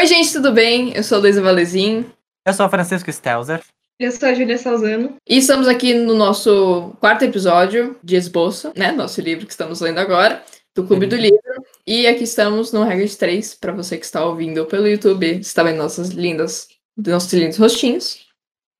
[0.00, 0.96] Oi, gente, tudo bem?
[0.96, 2.06] Eu sou a Luísa Valezin.
[2.46, 3.60] Eu sou o Francisco Stelzer.
[3.98, 5.16] Eu sou a Júlia Salzano.
[5.28, 8.92] E estamos aqui no nosso quarto episódio de Esboço, né?
[8.92, 10.42] Nosso livro que estamos lendo agora,
[10.74, 11.38] do Clube do Livro.
[11.86, 15.62] E aqui estamos no Regra de 3, para você que está ouvindo pelo YouTube, está
[15.62, 18.26] vendo nossas lindas, nossos lindos rostinhos.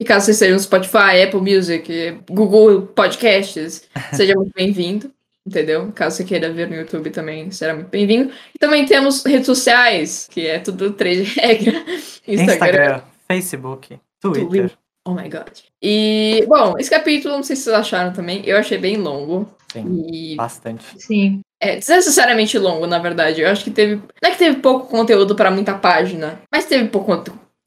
[0.00, 3.82] E caso você esteja no Spotify, Apple Music, Google Podcasts,
[4.16, 5.12] seja muito bem-vindo,
[5.46, 5.90] entendeu?
[5.94, 8.32] Caso você queira ver no YouTube também, será muito bem-vindo.
[8.54, 11.84] E também temos redes sociais, que é tudo três de regra.
[12.26, 14.48] Instagram, Instagram Facebook, Twitter.
[14.48, 14.70] Twitter.
[15.06, 15.48] Oh my god.
[15.82, 19.48] E, bom, esse capítulo, não sei se vocês acharam também, eu achei bem longo.
[19.72, 20.84] Sim, E bastante.
[20.98, 21.40] Sim.
[21.62, 23.40] é desnecessariamente longo, na verdade.
[23.40, 23.96] Eu acho que teve.
[23.96, 27.12] Não é que teve pouco conteúdo pra muita página, mas teve pouco,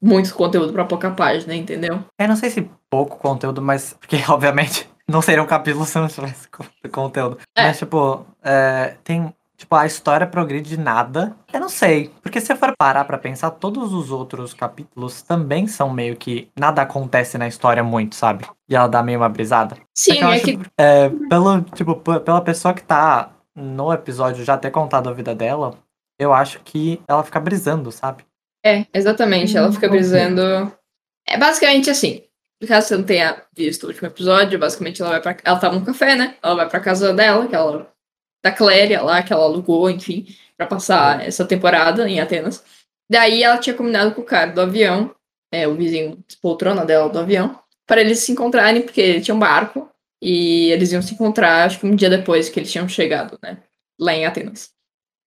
[0.00, 2.04] muito conteúdo pra pouca página, entendeu?
[2.20, 3.96] Eu não sei se pouco conteúdo, mas.
[3.98, 7.38] Porque, obviamente, não seria um capítulo se não tivesse co- conteúdo.
[7.56, 7.64] É.
[7.64, 9.32] Mas, tipo, é, tem.
[9.56, 11.36] Tipo, a história progride nada.
[11.52, 12.10] Eu não sei.
[12.22, 16.48] Porque se eu for parar pra pensar, todos os outros capítulos também são meio que.
[16.58, 18.44] Nada acontece na história muito, sabe?
[18.68, 19.76] E ela dá meio uma brisada.
[19.94, 20.58] Sim, é acho, que.
[20.76, 25.74] é, pelo, tipo, pela pessoa que tá no episódio já ter contado a vida dela,
[26.18, 28.24] eu acho que ela fica brisando, sabe?
[28.66, 29.56] É, exatamente.
[29.56, 29.96] Ela fica ok.
[29.98, 30.72] brisando.
[31.26, 32.22] É basicamente assim.
[32.66, 35.36] Caso você não tenha visto o último episódio, basicamente ela vai pra.
[35.44, 36.36] Ela tava no café, né?
[36.42, 37.92] Ela vai pra casa dela, que ela.
[38.42, 40.26] Da Cléria lá, que ela alugou, enfim,
[40.56, 42.62] pra passar essa temporada em Atenas.
[43.10, 45.14] Daí ela tinha combinado com o cara do avião,
[45.50, 49.38] é, o vizinho de poltrona dela do avião, para eles se encontrarem, porque tinha um
[49.38, 49.88] barco
[50.20, 53.58] e eles iam se encontrar, acho que um dia depois que eles tinham chegado, né?
[53.98, 54.73] Lá em Atenas.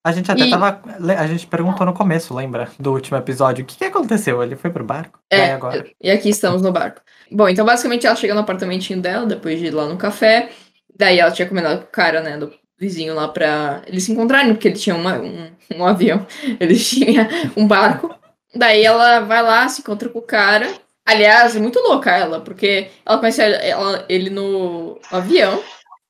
[0.07, 0.81] A gente até E- tava.
[1.19, 2.69] A gente perguntou no começo, lembra?
[2.79, 3.63] Do último episódio.
[3.63, 4.41] O que, que aconteceu?
[4.41, 5.19] Ele foi pro barco?
[5.31, 5.85] E É, agora?
[6.01, 7.01] e aqui estamos no barco.
[7.29, 10.49] Bom, então basicamente ela chega no apartamentinho dela, depois de ir lá no café.
[10.97, 14.53] Daí ela tinha combinado com o cara, né, do vizinho lá pra eles se encontrarem,
[14.53, 16.25] porque ele tinha uma- um, um avião,
[16.59, 17.27] ele tinha
[17.57, 18.09] um barco.
[18.55, 20.71] Daí ela vai lá, se encontra com o cara.
[21.05, 25.61] Aliás, é muito louca ela, porque ela conhece ela- ele no avião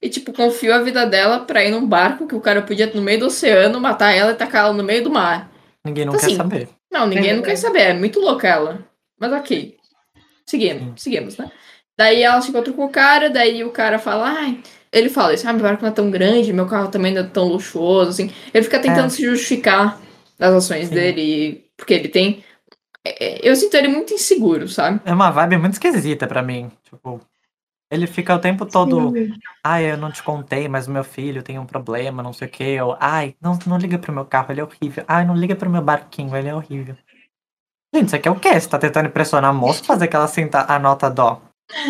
[0.08, 3.02] e, tipo, confiou a vida dela pra ir num barco que o cara podia, no
[3.02, 5.52] meio do oceano, matar ela e tacar ela no meio do mar.
[5.86, 6.70] Ninguém não Então, quer assim, saber.
[6.92, 8.80] Não, ninguém É não quer saber, é muito louca ela.
[9.20, 9.76] Mas ok.
[10.46, 11.52] Seguimos, seguimos, né?
[11.98, 14.62] Daí ela se encontra com o cara, daí o cara fala, ai.
[14.92, 17.26] Ele fala isso, ah, meu barco não é tão grande, meu carro também não é
[17.26, 18.32] tão luxuoso, assim.
[18.54, 19.10] Ele fica tentando É.
[19.10, 20.00] se justificar
[20.40, 20.96] das ações Sim.
[20.96, 22.44] dele, porque ele tem.
[23.06, 25.02] é, é, Eu sinto ele muito inseguro, sabe?
[25.06, 26.72] É uma vibe muito esquisita pra mim.
[26.84, 27.20] Tipo,
[27.90, 29.12] ele fica o tempo todo.
[29.12, 29.34] Sim.
[29.64, 32.52] Ai, eu não te contei, mas o meu filho tem um problema, não sei o
[32.52, 32.82] quê.
[32.82, 35.04] Ou, ai, não, não liga pro meu carro, ele é horrível.
[35.08, 36.96] Ai, não liga pro meu barquinho, ele é horrível.
[37.94, 38.60] Gente, isso aqui é o quê?
[38.60, 41.42] Você tá tentando impressionar a moça fazer que ela sinta a nota dó.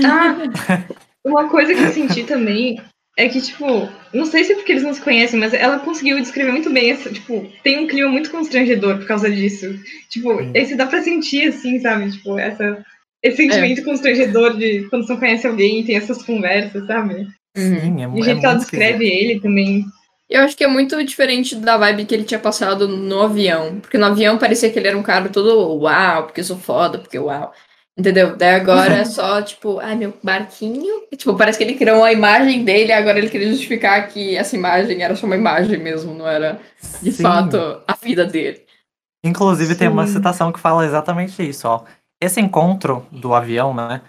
[0.05, 0.37] Ah,
[1.25, 2.79] uma coisa que eu senti também
[3.17, 3.65] é que, tipo,
[4.13, 6.91] não sei se é porque eles não se conhecem, mas ela conseguiu descrever muito bem
[6.91, 9.73] essa, tipo, tem um clima muito constrangedor por causa disso.
[10.07, 10.51] Tipo, Sim.
[10.53, 12.11] esse dá pra sentir, assim, sabe?
[12.11, 12.85] Tipo, essa,
[13.27, 17.13] esse sentimento constrangedor de quando você conhece alguém e tem essas conversas, sabe?
[17.15, 17.27] Uhum.
[17.55, 19.21] Sim, é, mu- E o é jeito que ela descreve esquisito.
[19.31, 19.85] ele também.
[20.29, 23.79] Eu acho que é muito diferente da vibe que ele tinha passado no avião.
[23.79, 26.99] Porque no avião parecia que ele era um cara todo uau, porque eu sou foda,
[26.99, 27.53] porque uau.
[27.97, 28.35] Entendeu?
[28.35, 31.03] Daí agora é só, tipo, ai, meu barquinho.
[31.11, 34.55] E, tipo, parece que ele criou uma imagem dele, agora ele queria justificar que essa
[34.55, 36.59] imagem era só uma imagem mesmo, não era
[37.01, 37.23] de Sim.
[37.23, 37.57] fato
[37.87, 38.61] a vida dele.
[39.23, 40.13] Inclusive, tem uma Sim.
[40.13, 41.83] citação que fala exatamente isso, ó.
[42.21, 44.01] Esse encontro do avião, né?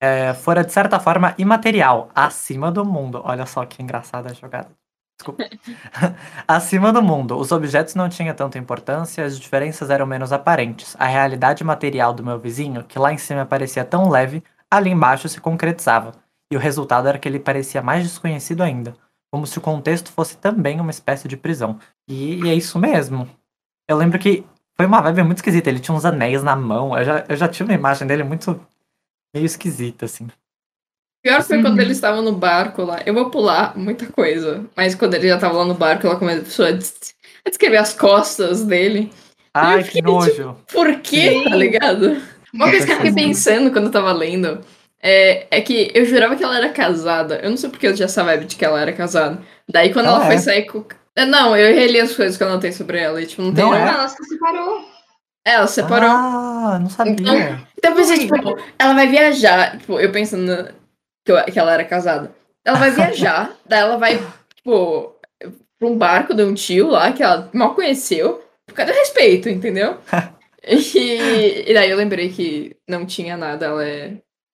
[0.00, 3.20] É, fora, de certa forma, imaterial, acima do mundo.
[3.24, 4.70] Olha só que engraçada a jogada.
[5.18, 5.44] Desculpa.
[6.46, 10.94] acima do mundo, os objetos não tinham tanta importância, as diferenças eram menos aparentes.
[10.98, 15.28] A realidade material do meu vizinho, que lá em cima parecia tão leve, ali embaixo
[15.28, 16.12] se concretizava.
[16.52, 18.94] E o resultado era que ele parecia mais desconhecido ainda,
[19.32, 21.80] como se o contexto fosse também uma espécie de prisão.
[22.08, 23.28] E, e é isso mesmo.
[23.88, 24.46] Eu lembro que
[24.78, 25.68] foi uma vibe muito esquisita.
[25.70, 26.96] Ele tinha uns anéis na mão.
[26.96, 28.60] Eu já, eu já tive uma imagem dele muito
[29.34, 30.28] meio esquisita, assim.
[31.22, 31.62] Pior foi Uhum.
[31.64, 33.00] quando eles estavam no barco lá.
[33.04, 34.64] Eu vou pular muita coisa.
[34.76, 37.92] Mas quando ele já tava lá no barco, ela começou a des- a descrever as
[37.92, 39.10] costas dele.
[39.52, 40.56] Ai, fiquei, que nojo.
[40.72, 41.44] Por quê?
[41.48, 42.22] Tá ligado?
[42.54, 44.60] Uma coisa que eu fiquei pensando quando eu tava lendo
[45.02, 47.40] é, é que eu jurava que ela era casada.
[47.42, 49.42] Eu não sei porque eu tinha essa vibe de que ela era casada.
[49.68, 50.38] Daí quando ela, Ela foi é.
[50.38, 50.84] sair com.
[51.18, 53.20] É, Não, eu reli as coisas que eu anotei sobre ela.
[53.20, 53.90] E, tipo, não tem Não nada.
[53.90, 53.94] é?
[53.94, 54.88] ela se separou.
[55.46, 56.10] É, ela separou.
[56.10, 57.12] Ah, não sabia.
[57.14, 57.34] Então-
[57.78, 59.78] Então eu pensei, tipo, ela vai viajar.
[59.78, 60.72] Tipo, eu pensando
[61.24, 62.30] que, eu- que ela era casada.
[62.64, 64.18] Ela vai viajar, daí ela vai,
[64.56, 65.16] tipo,
[65.78, 68.44] pra um barco de um tio lá que ela mal conheceu.
[68.74, 69.96] Cadê o respeito, entendeu?
[70.66, 74.12] e, e daí eu lembrei que não tinha nada, ela é.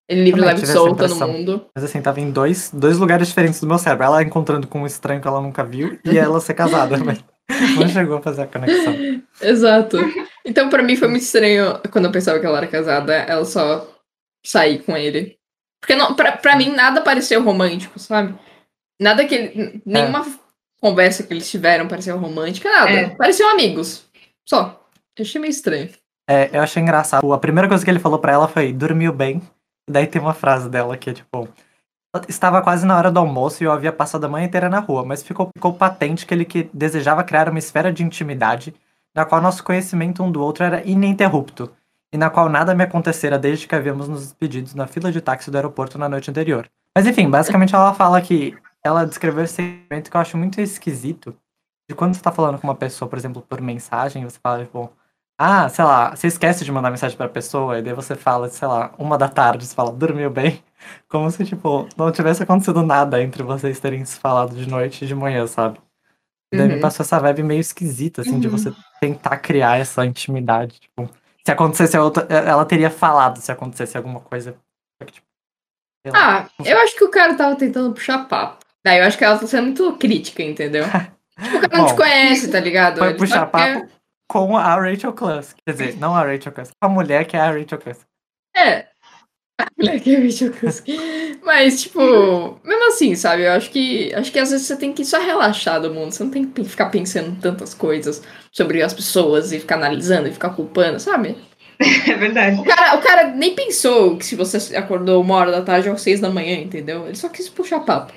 [0.08, 1.66] Ele livre, leve e solta no mundo.
[1.74, 4.04] Mas assim, tava em dois, dois lugares diferentes do meu cérebro.
[4.04, 6.98] Ela encontrando com um estranho que ela nunca viu e ela ser casada.
[6.98, 7.24] Mas...
[7.78, 8.94] Não chegou a fazer a conexão.
[9.40, 9.98] Exato.
[10.44, 13.88] Então, pra mim foi muito estranho quando eu pensava que ela era casada, ela só
[14.44, 15.38] sair com ele.
[15.80, 18.34] Porque não, pra, pra mim nada pareceu romântico, sabe?
[19.00, 20.24] Nada que ele, nenhuma
[20.80, 22.90] conversa que eles tiveram pareceu romântica, nada.
[22.90, 23.10] É.
[23.10, 24.06] Pareciam amigos.
[24.46, 24.82] Só.
[25.16, 25.90] Eu achei meio estranho.
[26.28, 27.30] É, eu achei engraçado.
[27.32, 29.42] A primeira coisa que ele falou pra ela foi: dormiu bem.
[29.88, 31.48] Daí tem uma frase dela que é tipo.
[32.28, 35.04] Estava quase na hora do almoço e eu havia passado a manhã inteira na rua,
[35.04, 38.72] mas ficou, ficou patente que ele que desejava criar uma esfera de intimidade
[39.12, 41.72] na qual nosso conhecimento um do outro era ininterrupto
[42.12, 45.50] e na qual nada me acontecera desde que havíamos nos despedidos na fila de táxi
[45.50, 46.68] do aeroporto na noite anterior.
[46.96, 51.34] Mas enfim, basicamente ela fala que ela descreveu esse sentimento que eu acho muito esquisito.
[51.88, 54.92] De quando você tá falando com uma pessoa, por exemplo, por mensagem, você fala, tipo,
[55.38, 58.68] ah, sei lá, você esquece de mandar mensagem pra pessoa, e daí você fala, sei
[58.68, 60.62] lá, uma da tarde, você fala, dormiu bem.
[61.08, 65.08] Como se, tipo, não tivesse acontecido nada entre vocês terem se falado de noite e
[65.08, 65.78] de manhã, sabe?
[66.52, 66.80] E daí me Uhum.
[66.80, 68.56] passou essa vibe meio esquisita, assim, de Uhum.
[68.56, 70.78] você tentar criar essa intimidade.
[70.78, 71.08] Tipo,
[71.44, 74.54] se acontecesse a outra, ela teria falado se acontecesse alguma coisa.
[75.10, 75.26] Tipo.
[76.12, 78.58] Ah, eu acho que o cara tava tentando puxar papo.
[78.84, 80.84] Daí eu acho que ela tá sendo muito crítica, entendeu?
[81.42, 82.98] tipo, o cara não te Bom, conhece, tá ligado?
[82.98, 83.90] Foi Ele puxar só quer- papo
[84.28, 85.56] com a Rachel Clusk.
[85.66, 88.02] Quer dizer, não a Rachel Clusk, com a mulher que é a Rachel Clusk.
[88.56, 88.86] É.
[89.78, 90.86] Black and Rachel Cusk.
[91.44, 92.00] Mas, tipo,
[92.64, 93.44] mesmo assim, sabe?
[93.44, 96.10] Eu acho que acho que às vezes você tem que só relaxar do mundo.
[96.12, 100.32] Você não tem que ficar pensando tantas coisas sobre as pessoas e ficar analisando e
[100.32, 101.36] ficar culpando, sabe?
[102.08, 102.60] É verdade.
[102.60, 105.98] O cara, o cara nem pensou que se você acordou uma hora da tarde ou
[105.98, 107.04] seis da manhã, entendeu?
[107.06, 108.12] Ele só quis puxar papo.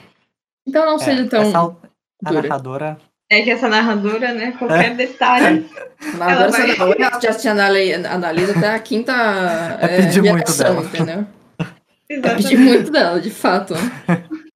[0.68, 2.42] Então não seja É, tão essa, a dura.
[2.48, 2.98] narradora.
[3.29, 4.53] É que essa narradora, né?
[4.57, 5.69] Qualquer detalhe.
[6.18, 9.12] Mas Ela agora vai- essa já anali- analisa até a quinta
[9.81, 10.81] É pedir muito dela.
[10.83, 11.27] entendeu?
[11.59, 11.65] É
[12.13, 12.44] Exatamente.
[12.44, 13.74] pedir muito dela, de fato.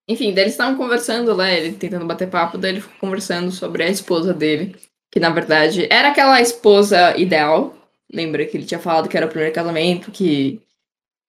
[0.08, 3.84] Enfim, daí eles estavam conversando lá, ele tentando bater papo, daí ele ficou conversando sobre
[3.84, 4.76] a esposa dele,
[5.12, 7.76] que na verdade era aquela esposa ideal.
[8.14, 10.62] Lembra que ele tinha falado que era o primeiro casamento, que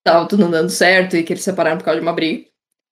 [0.05, 2.45] tava tudo dando certo e que eles se separaram por causa de uma briga.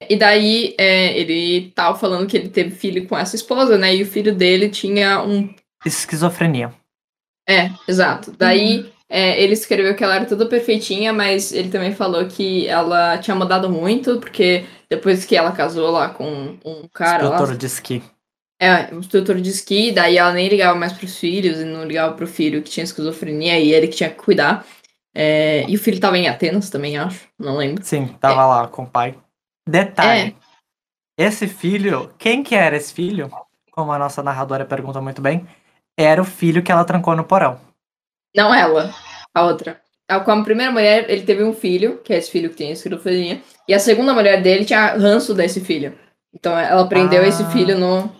[0.09, 3.95] E daí é, ele tava falando que ele teve filho com essa esposa, né?
[3.95, 5.53] E o filho dele tinha um
[5.85, 6.73] Esquizofrenia.
[7.49, 8.33] é, exato.
[8.39, 13.19] Daí é, ele escreveu que ela era toda perfeitinha, mas ele também falou que ela
[13.19, 17.67] tinha mudado muito, porque depois que ela casou lá com um cara lá, Doutor de
[17.67, 18.03] esqui.
[18.61, 22.15] é, um instrutor de esqui, daí ela nem ligava mais pros filhos e não ligava
[22.15, 24.67] pro filho que tinha esquizofrenia e ele que tinha que cuidar.
[25.15, 27.85] É, e o filho tava em Atenas também, acho, não lembro.
[27.85, 29.17] Sim, tava lá com o pai.
[29.69, 30.37] Detalhe.
[31.19, 31.25] É.
[31.27, 33.31] Esse filho, quem que era esse filho?
[33.71, 35.47] Como a nossa narradora pergunta muito bem,
[35.99, 37.61] era o filho que ela trancou no porão.
[38.35, 38.95] Não ela,
[39.35, 39.81] a outra.
[40.25, 43.43] Com a primeira mulher, ele teve um filho, que é esse filho que tem esquizofrenia,
[43.69, 45.97] e a segunda mulher dele tinha ranço desse filho.
[46.35, 47.27] Então ela prendeu Ah.
[47.27, 48.11] esse filho no.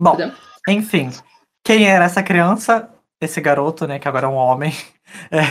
[0.00, 0.34] Bom, Entendeu?
[0.68, 1.10] enfim.
[1.64, 2.92] Quem era essa criança?
[3.20, 4.72] Esse garoto, né, que agora é um homem.
[5.30, 5.42] é,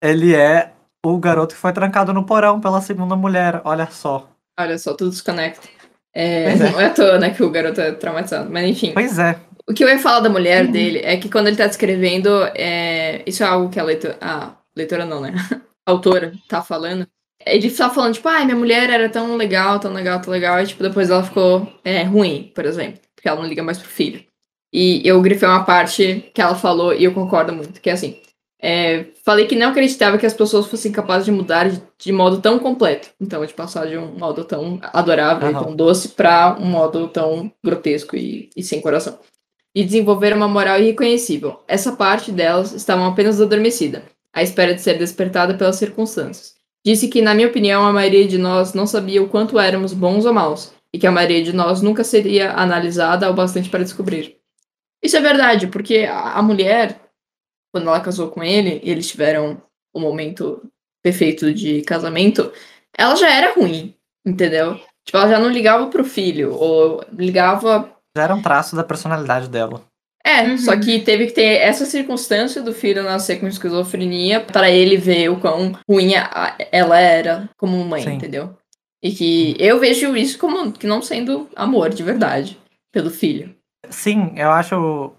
[0.00, 0.72] ele é
[1.04, 3.60] o garoto que foi trancado no porão pela segunda mulher.
[3.64, 4.28] Olha só.
[4.58, 5.68] Olha só, tudo se conecta.
[6.14, 6.54] É, é.
[6.56, 8.50] Não é à toa, né, que o garoto é traumatizado.
[8.50, 8.92] Mas enfim.
[8.92, 9.38] Pois é.
[9.66, 10.72] O que eu ia falar da mulher Uhum.
[10.72, 13.22] dele é que quando ele tá descrevendo, é...
[13.26, 14.16] isso é algo que a leitora.
[14.20, 15.32] Ah, leitora não, né?
[15.84, 17.08] A autora tá falando.
[17.44, 20.66] Ele tá falando, tipo, ai, minha mulher era tão legal, tão legal, tão legal, e
[20.66, 23.00] tipo, depois ela ficou é, ruim, por exemplo.
[23.16, 24.24] Porque ela não liga mais pro filho.
[24.72, 28.21] E eu grifei uma parte que ela falou e eu concordo muito, que é assim.
[28.62, 32.40] É, falei que não acreditava que as pessoas fossem capazes de mudar de, de modo
[32.40, 33.08] tão completo.
[33.20, 35.64] Então, de passar de um modo tão adorável e Aham.
[35.64, 39.18] tão doce pra um modo tão grotesco e, e sem coração
[39.74, 41.60] e desenvolver uma moral irreconhecível.
[41.66, 46.54] Essa parte delas estavam apenas adormecida, à espera de ser despertada pelas circunstâncias.
[46.84, 50.26] Disse que, na minha opinião, a maioria de nós não sabia o quanto éramos bons
[50.26, 54.36] ou maus, e que a maioria de nós nunca seria analisada o bastante para descobrir.
[55.02, 57.01] Isso é verdade, porque a a mulher,
[57.72, 59.60] quando ela casou com ele, e eles tiveram
[59.94, 60.62] o momento
[61.02, 62.52] perfeito de casamento,
[62.96, 64.78] ela já era ruim, entendeu?
[65.04, 69.48] Tipo, ela já não ligava pro filho, ou ligava Já era um traço da personalidade
[69.48, 69.82] dela.
[70.24, 70.58] é, Uhum.
[70.58, 75.28] só que teve que ter essa circunstância do filho nascer com esquizofrenia para ele ver
[75.30, 78.10] o quão ruim a- ela era como mãe, Sim.
[78.12, 78.56] entendeu?
[79.02, 82.56] E que eu vejo isso como que não sendo amor de verdade
[82.92, 83.52] pelo filho.
[83.90, 85.12] Sim, eu acho.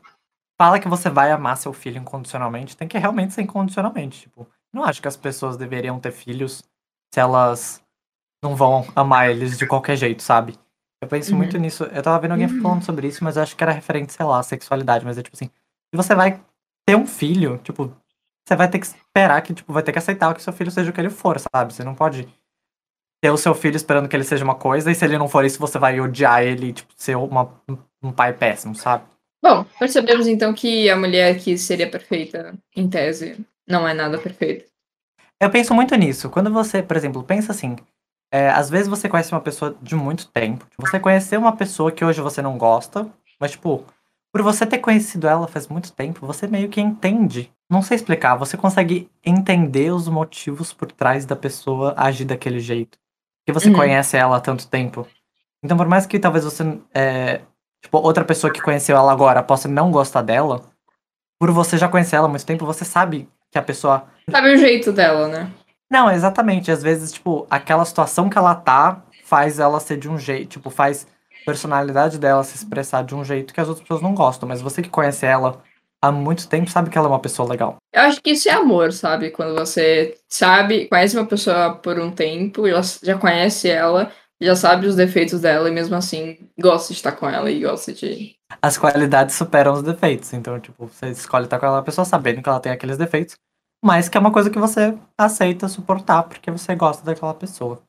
[0.63, 4.22] Fala que você vai amar seu filho incondicionalmente, tem que realmente ser incondicionalmente.
[4.22, 6.63] Tipo, não acho que as pessoas deveriam ter filhos
[7.13, 7.84] se elas
[8.41, 10.58] não vão amar eles de qualquer jeito, sabe?
[11.01, 11.38] Eu penso Uhum.
[11.39, 11.84] muito nisso.
[11.84, 12.62] Eu tava vendo alguém Uhum.
[12.62, 15.03] falando sobre isso, mas eu acho que era referente, sei lá, à sexualidade.
[15.03, 16.39] Mas é tipo assim, se você vai
[16.88, 17.93] ter um filho, tipo,
[18.48, 20.91] você vai ter que esperar que, tipo, vai ter que aceitar que seu filho seja
[20.91, 21.74] o que ele for, sabe?
[21.74, 22.25] Você não pode
[23.22, 25.43] ter o seu filho esperando que ele seja uma coisa, e se ele não for
[25.43, 27.51] isso, você vai odiar ele tipo, ser uma,
[28.01, 29.12] um pai péssimo, sabe?
[29.43, 34.65] Bom, percebemos então que a mulher que seria perfeita, em tese, não é nada perfeita.
[35.39, 36.29] Eu penso muito nisso.
[36.29, 37.75] Quando você, por exemplo, pensa assim,
[38.31, 40.65] é, às vezes você conhece uma pessoa de muito tempo.
[40.77, 43.05] Você conheceu uma pessoa que hoje você não gosta,
[43.38, 43.83] mas, tipo,
[44.31, 47.51] por você ter conhecido ela faz muito tempo, você meio que entende.
[47.69, 52.97] Não sei explicar, você consegue entender os motivos por trás da pessoa agir daquele jeito.
[53.45, 53.75] Porque você Uhum.
[53.75, 55.05] conhece ela há tanto tempo.
[55.62, 56.63] Então, por mais que talvez você.
[56.93, 57.41] é,
[57.83, 60.61] tipo, outra pessoa que conheceu ela agora possa não gostar dela,
[61.39, 64.57] por você já conhecer ela há muito tempo, você sabe que a pessoa Sabe o
[64.57, 65.51] jeito dela, né?
[65.91, 66.71] não, exatamente.
[66.71, 70.69] Às vezes, tipo, aquela situação que ela tá faz ela ser de um jeito, tipo,
[70.69, 71.05] faz
[71.41, 74.47] a personalidade dela se expressar de um jeito que as outras pessoas não gostam.
[74.49, 75.61] Mas você que conhece ela
[76.01, 77.77] há muito tempo sabe que ela é uma pessoa legal.
[77.93, 79.29] Eu acho que isso é amor, sabe?
[79.31, 84.11] Quando você sabe, conhece uma pessoa por um tempo, já, já conhece ela,
[84.43, 87.93] já sabe os defeitos dela e mesmo assim gosta de estar com ela e gosta
[87.93, 88.35] de.
[88.62, 90.33] As qualidades superam os defeitos.
[90.33, 93.35] Então, tipo, você escolhe estar com aquela pessoa sabendo que ela tem aqueles defeitos,
[93.83, 97.81] mas que é uma coisa que você aceita suportar porque você gosta daquela pessoa.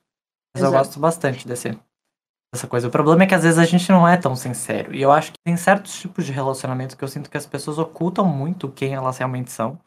[0.54, 0.84] Mas eu Exato.
[0.84, 1.78] gosto bastante desse,
[2.52, 2.88] dessa coisa.
[2.88, 4.94] O problema é que às vezes a gente não é tão sincero.
[4.94, 7.78] E eu acho que tem certos tipos de relacionamentos que eu sinto que as pessoas
[7.78, 9.78] ocultam muito quem elas realmente são.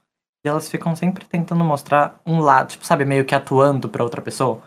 [0.46, 4.22] E elas ficam sempre tentando mostrar um lado, tipo, sabe, meio que atuando pra outra
[4.22, 4.62] pessoa.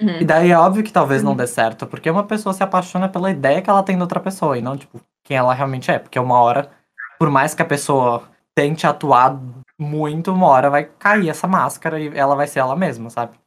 [0.00, 0.20] Uhum.
[0.20, 3.30] E daí é óbvio que talvez não dê certo, porque uma pessoa se apaixona pela
[3.30, 5.98] ideia que ela tem da outra pessoa, e não, tipo, quem ela realmente é.
[5.98, 6.70] Porque uma hora,
[7.18, 9.38] por mais que a pessoa tente atuar
[9.78, 13.38] muito, uma hora vai cair essa máscara e ela vai ser ela mesma, sabe?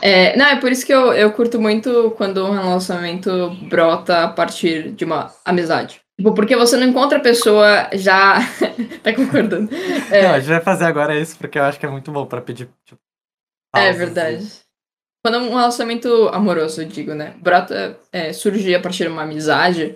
[0.00, 4.28] É, não, é por isso que eu, eu curto muito quando um relacionamento brota a
[4.28, 6.00] partir de uma amizade.
[6.16, 8.38] Tipo, porque você não encontra a pessoa já.
[9.02, 9.68] tá concordando?
[10.10, 10.22] É.
[10.22, 12.40] Não, a gente vai fazer agora isso porque eu acho que é muito bom pra
[12.40, 12.68] pedir.
[12.84, 13.00] Tipo,
[13.74, 14.61] É pausas verdade.
[15.22, 17.34] Quando um relacionamento amoroso, eu digo, né?
[17.40, 19.94] Brota, é, surge a partir de uma amizade,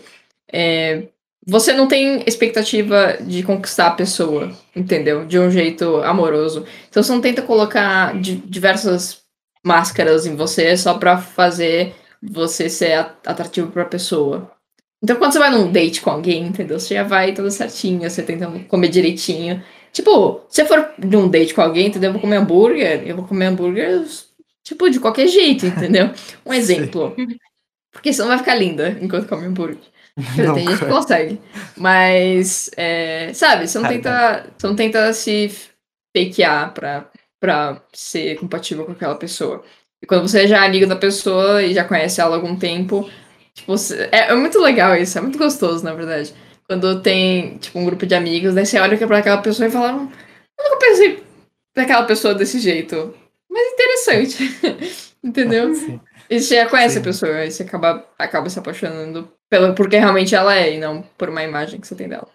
[0.52, 1.08] é,
[1.44, 5.26] você não tem expectativa de conquistar a pessoa, entendeu?
[5.26, 6.64] De um jeito amoroso.
[6.88, 9.22] Então você não tenta colocar di- diversas
[9.64, 12.92] máscaras em você só pra fazer você ser
[13.24, 14.50] atrativo pra pessoa.
[15.02, 16.78] Então quando você vai num date com alguém, entendeu?
[16.80, 19.62] Você já vai toda certinha, você tenta comer direitinho.
[19.92, 22.08] Tipo, se eu for num date com alguém, entendeu?
[22.08, 24.04] Eu vou comer hambúrguer, eu vou comer hambúrguer,
[24.66, 26.10] tipo, de qualquer jeito, entendeu?
[26.44, 27.14] Um exemplo.
[27.92, 29.78] Porque senão vai ficar linda enquanto come hambúrguer.
[30.36, 31.40] Não Tem gente que consegue.
[31.76, 35.50] Mas, é, sabe, você não, tenta, você não tenta se
[36.16, 39.62] fakear pra, pra ser compatível com aquela pessoa.
[40.02, 43.08] E quando você já é amigo da pessoa e já conhece ela há algum tempo,
[43.52, 46.32] tipo, você- é, é muito legal isso, é muito gostoso, na verdade.
[46.66, 49.92] Quando tem, tipo, um grupo de amigos, daí você olha pra aquela pessoa e fala,
[49.92, 50.10] "Hum,
[50.58, 51.22] eu nunca pensei
[51.76, 53.14] naquela pessoa desse jeito.
[53.56, 55.16] Mas interessante.
[55.24, 55.74] Entendeu?
[55.74, 55.98] Sim.
[56.28, 57.00] E você já conhece Sim.
[57.00, 61.02] a pessoa, e você acaba, acaba se apaixonando pela, porque realmente ela é, e não
[61.16, 62.28] por uma imagem que você tem dela.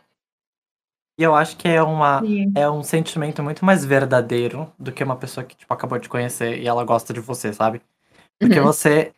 [1.19, 2.21] E eu acho que é uma.
[2.21, 2.51] Sim.
[2.55, 6.57] É um sentimento muito mais verdadeiro do que uma pessoa que, tipo, acabou de conhecer
[6.59, 7.81] e ela gosta de você, sabe?
[8.39, 8.65] Porque Uhum.
[8.65, 9.13] você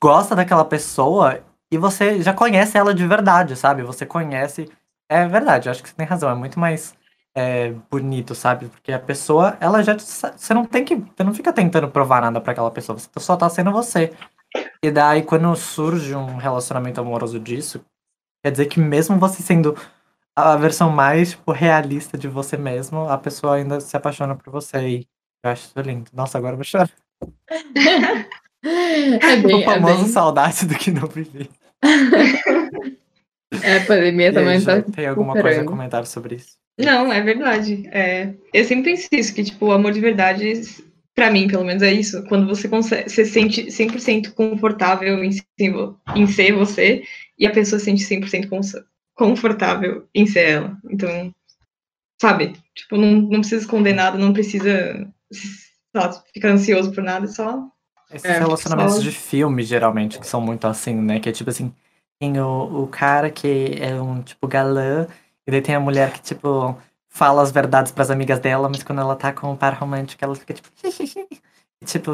[0.00, 3.82] gosta daquela pessoa e você já conhece ela de verdade, sabe?
[3.82, 4.70] Você conhece.
[5.08, 6.30] É verdade, eu acho que você tem razão.
[6.30, 6.94] É muito mais
[7.34, 8.66] é, bonito, sabe?
[8.68, 9.94] Porque a pessoa, ela já.
[9.98, 10.94] Você não tem que.
[10.96, 12.98] Você não fica tentando provar nada pra aquela pessoa.
[12.98, 14.12] Você só tá sendo você.
[14.82, 17.84] E daí, quando surge um relacionamento amoroso disso,
[18.42, 19.76] quer dizer que mesmo você sendo
[20.36, 24.78] a versão mais, tipo, realista de você mesmo, a pessoa ainda se apaixona por você.
[24.88, 25.08] E
[25.44, 26.10] eu acho isso lindo.
[26.12, 26.90] Nossa, agora eu vou chorar.
[28.66, 30.08] É bem, o é famoso bem.
[30.08, 31.50] saudade do que não vivi.
[33.62, 34.82] É, a pandemia E aí, também Ju, tá.
[34.82, 36.56] tem alguma coisa a comentar sobre isso?
[36.78, 37.88] Não, é verdade.
[37.92, 40.52] É, eu sempre penso isso, que, tipo, o amor de verdade,
[41.14, 42.24] pra mim, pelo menos, é isso.
[42.24, 45.30] Quando você consegue, você sente 100% confortável em,
[46.16, 47.04] em ser você,
[47.38, 48.74] e a pessoa se sente 100% cons-
[49.14, 50.76] confortável em ser ela.
[50.90, 51.32] Então,
[52.20, 52.54] sabe?
[52.74, 55.08] Tipo, não, não precisa esconder nada, não precisa
[55.94, 57.68] lá, ficar ansioso por nada, é só...
[58.12, 61.18] Esses É, relacionamentos só- de filme, geralmente, que são muito assim, né?
[61.20, 61.72] Que é tipo assim,
[62.20, 65.06] tem o, o cara que é um, tipo, galã,
[65.46, 66.76] e daí tem a mulher que, tipo,
[67.08, 70.34] fala as verdades pras amigas dela, mas quando ela tá com o par romântico, ela
[70.34, 70.68] fica tipo.
[71.84, 72.12] Tipo,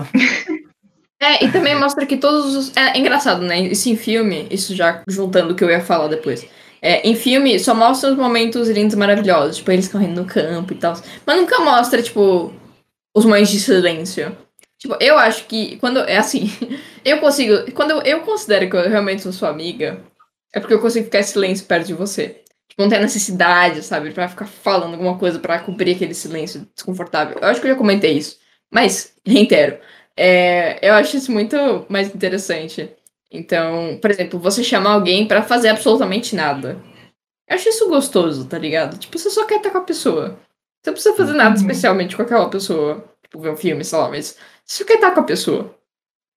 [1.22, 2.76] É, e também mostra que todos os.
[2.76, 3.60] É, engraçado, né?
[3.60, 6.46] Isso em filme, isso já juntando o que eu ia falar depois.
[6.80, 10.76] É, em filme, só mostra os momentos lindos maravilhosos, tipo, eles correndo no campo e
[10.76, 10.94] tal.
[11.26, 12.52] Mas nunca mostra, tipo,
[13.14, 14.34] os momentos de silêncio.
[14.80, 15.98] Tipo, eu acho que quando.
[16.00, 16.50] É assim,
[17.04, 17.70] eu consigo.
[17.72, 20.02] Quando eu, eu considero que eu realmente sou sua amiga,
[20.54, 22.40] é porque eu consigo ficar em silêncio perto de você.
[22.68, 27.36] Tipo, não tem necessidade, sabe, pra ficar falando alguma coisa pra cobrir aquele silêncio desconfortável.
[27.40, 28.38] Eu acho que eu já comentei isso.
[28.72, 29.78] Mas, reitero.
[30.16, 31.56] É, eu acho isso muito
[31.88, 32.90] mais interessante.
[33.30, 36.78] Então, por exemplo, você chamar alguém pra fazer absolutamente nada.
[37.48, 38.98] Eu acho isso gostoso, tá ligado?
[38.98, 40.38] Tipo, você só quer estar com a pessoa.
[40.82, 41.56] Você não precisa fazer nada Uhum.
[41.56, 43.04] especialmente com aquela pessoa.
[43.22, 44.36] Tipo, ver um filme, sei lá, mas
[44.72, 45.74] você quer estar com a pessoa.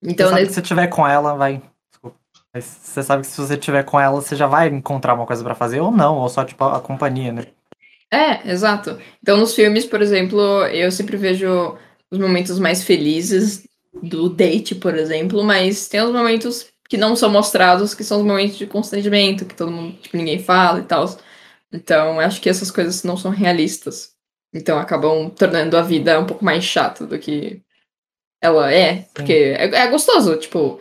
[0.03, 1.61] Então, você sabe nesse- que se tiver com ela, vai.
[1.91, 2.17] Desculpa.
[2.53, 5.43] Mas você sabe que se você tiver com ela, você já vai encontrar uma coisa
[5.43, 7.47] pra fazer, ou não, ou só, tipo, a companhia, né?
[8.11, 8.99] É, exato.
[9.21, 11.77] Então, nos filmes, por exemplo, eu sempre vejo
[12.11, 13.67] os momentos mais felizes
[14.03, 18.25] do date, por exemplo, mas tem os momentos que não são mostrados, que são os
[18.25, 21.05] momentos de constrangimento, que todo mundo, tipo, ninguém fala e tal.
[21.71, 24.11] Então, acho que essas coisas não são realistas.
[24.53, 27.63] Então, acabam tornando a vida um pouco mais chata do que
[28.43, 30.79] ela é, porque é, é gostoso, tipo.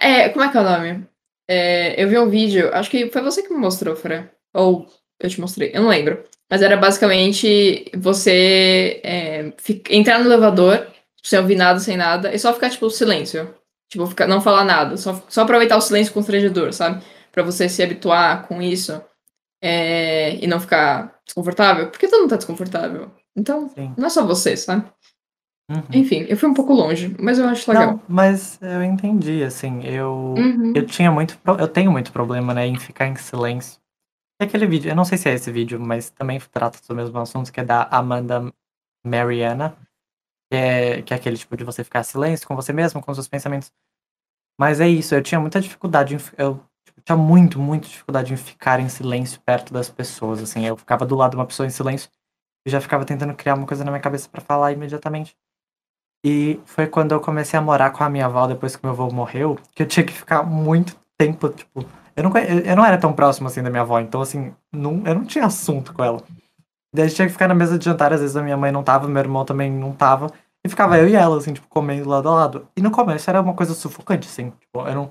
[0.00, 1.06] É, como é que é o nome?
[1.48, 4.28] É, eu vi um vídeo, acho que foi você que me mostrou, Fran.
[4.52, 4.86] Ou
[5.20, 6.24] eu te mostrei, eu não lembro.
[6.50, 10.86] Mas era basicamente você é, fi- entrar no elevador,
[11.22, 13.54] sem ouvir nada, sem nada, e só ficar, tipo, silêncio.
[13.88, 14.96] Tipo, ficar, não falar nada.
[14.96, 17.02] Só, só aproveitar o silêncio constrangedor, sabe?
[17.30, 19.00] Pra você se habituar com isso
[19.62, 21.90] é, e não ficar desconfortável.
[21.90, 23.10] Porque todo mundo tá desconfortável.
[23.36, 23.94] Então, Sim.
[23.96, 24.90] não é só você, sabe?
[25.70, 25.82] Uhum.
[25.92, 27.92] Enfim, eu fui um pouco longe, mas eu acho legal.
[27.92, 30.34] Não, mas eu entendi, assim, eu.
[30.36, 30.72] Uhum.
[30.74, 31.38] Eu tinha muito.
[31.58, 33.80] Eu tenho muito problema, né, em ficar em silêncio.
[34.40, 37.18] E aquele vídeo, eu não sei se é esse vídeo, mas também trata do mesmo
[37.18, 38.52] assunto, que é da Amanda
[39.06, 39.76] Mariana.
[40.50, 43.14] Que é, que é aquele tipo de você ficar em silêncio com você mesmo, com
[43.14, 43.72] seus pensamentos.
[44.60, 46.18] Mas é isso, eu tinha muita dificuldade em.
[46.36, 50.66] Eu tipo, tinha muito, muito dificuldade em ficar em silêncio perto das pessoas, assim.
[50.66, 52.10] Eu ficava do lado de uma pessoa em silêncio
[52.66, 55.34] e já ficava tentando criar uma coisa na minha cabeça pra falar imediatamente.
[56.24, 59.10] E foi quando eu comecei a morar com a minha avó depois que meu avô
[59.10, 61.84] morreu, que eu tinha que ficar muito tempo, tipo.
[62.14, 65.14] Eu não, eu não era tão próximo assim da minha avó, então assim, não, eu
[65.14, 66.22] não tinha assunto com ela.
[66.94, 68.70] Daí a gente tinha que ficar na mesa de jantar, às vezes a minha mãe
[68.70, 70.30] não tava, meu irmão também não tava.
[70.64, 72.68] E ficava eu e ela, assim, tipo, comendo lado a lado.
[72.76, 74.50] E no começo era uma coisa sufocante, assim.
[74.50, 75.10] Tipo, eu não.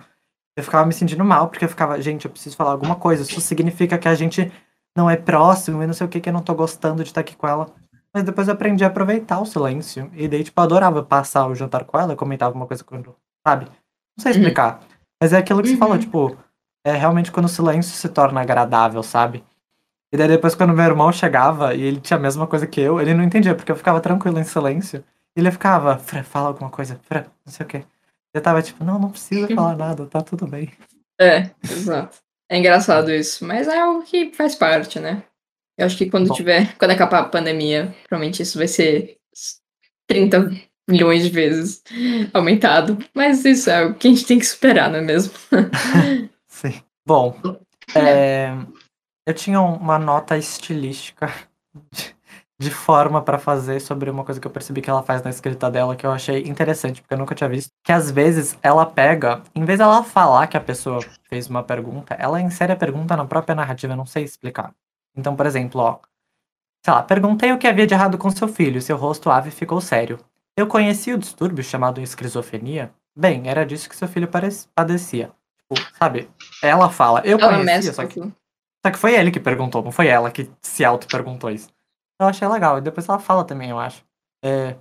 [0.55, 3.23] Eu ficava me sentindo mal, porque eu ficava, gente, eu preciso falar alguma coisa.
[3.23, 4.51] Isso significa que a gente
[4.95, 7.21] não é próximo e não sei o que, que eu não tô gostando de estar
[7.21, 7.67] aqui com ela.
[8.13, 10.11] Mas depois eu aprendi a aproveitar o silêncio.
[10.13, 13.15] E daí, tipo, eu adorava passar o jantar com ela, eu comentava uma coisa quando.
[13.47, 13.65] Sabe?
[13.65, 14.37] Não sei Uhum.
[14.39, 14.81] explicar.
[15.21, 15.79] Mas é aquilo que você Uhum.
[15.79, 16.37] falou, tipo,
[16.85, 19.43] é realmente quando o silêncio se torna agradável, sabe?
[20.13, 22.99] E daí depois, quando meu irmão chegava e ele tinha a mesma coisa que eu,
[22.99, 25.03] ele não entendia, porque eu ficava tranquilo em silêncio.
[25.35, 27.85] E ele ficava, Fran, fala alguma coisa, Fran, não sei o quê.
[28.33, 30.69] Eu tava tipo, não, não precisa falar nada, tá tudo bem.
[31.19, 32.17] É, exato.
[32.49, 35.23] É engraçado isso, mas é algo que faz parte, né?
[35.81, 36.35] Eu acho que quando Bom.
[36.35, 39.17] tiver, quando acabar a pandemia, provavelmente isso vai ser
[40.07, 40.51] 30
[40.87, 41.81] milhões de vezes
[42.31, 42.99] aumentado.
[43.15, 45.33] Mas isso é o que a gente tem que superar, não é mesmo?
[46.47, 46.83] Sim.
[47.03, 47.35] Bom,
[47.95, 48.55] é,
[49.25, 51.33] eu tinha uma nota estilística
[51.91, 52.15] de,
[52.59, 55.71] de forma pra fazer sobre uma coisa que eu percebi que ela faz na escrita
[55.71, 57.71] dela que eu achei interessante, porque eu nunca tinha visto.
[57.83, 62.13] Que às vezes ela pega, em vez dela falar que a pessoa fez uma pergunta,
[62.19, 64.75] ela insere a pergunta na própria narrativa, eu não sei explicar.
[65.15, 65.99] Então, por exemplo, ó.
[66.83, 69.79] Sei lá, perguntei o que havia de errado com seu filho, seu rosto ave ficou
[69.79, 70.19] sério.
[70.57, 72.91] Eu conheci o distúrbio chamado esquizofrenia?
[73.15, 74.27] Bem, era disso que seu filho
[74.73, 75.31] padecia.
[75.57, 76.29] Tipo, sabe?
[76.63, 78.35] Ela fala, eu Ela conhecia, mescla só que, tudo.
[78.85, 81.69] só que foi ele que perguntou, não foi ela que se auto-perguntou isso.
[82.19, 82.77] Eu achei legal.
[82.77, 84.03] E depois ela fala também, eu acho.
[84.43, 84.75] É,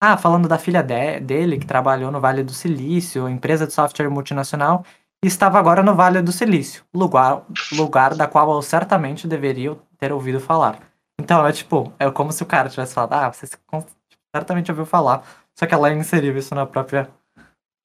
[0.00, 4.08] Ah, falando da filha de- dele, que trabalhou no Vale do Silício, empresa de software
[4.08, 4.84] multinacional,
[5.24, 10.12] e estava agora no Vale do Silício, lugar, lugar da qual eu certamente deveria ter
[10.12, 10.80] ouvido falar.
[11.20, 13.58] Então, é tipo, é como se o cara tivesse falado, ah, você se-
[14.34, 17.08] certamente ouviu falar, só que ela inseriu isso na própria.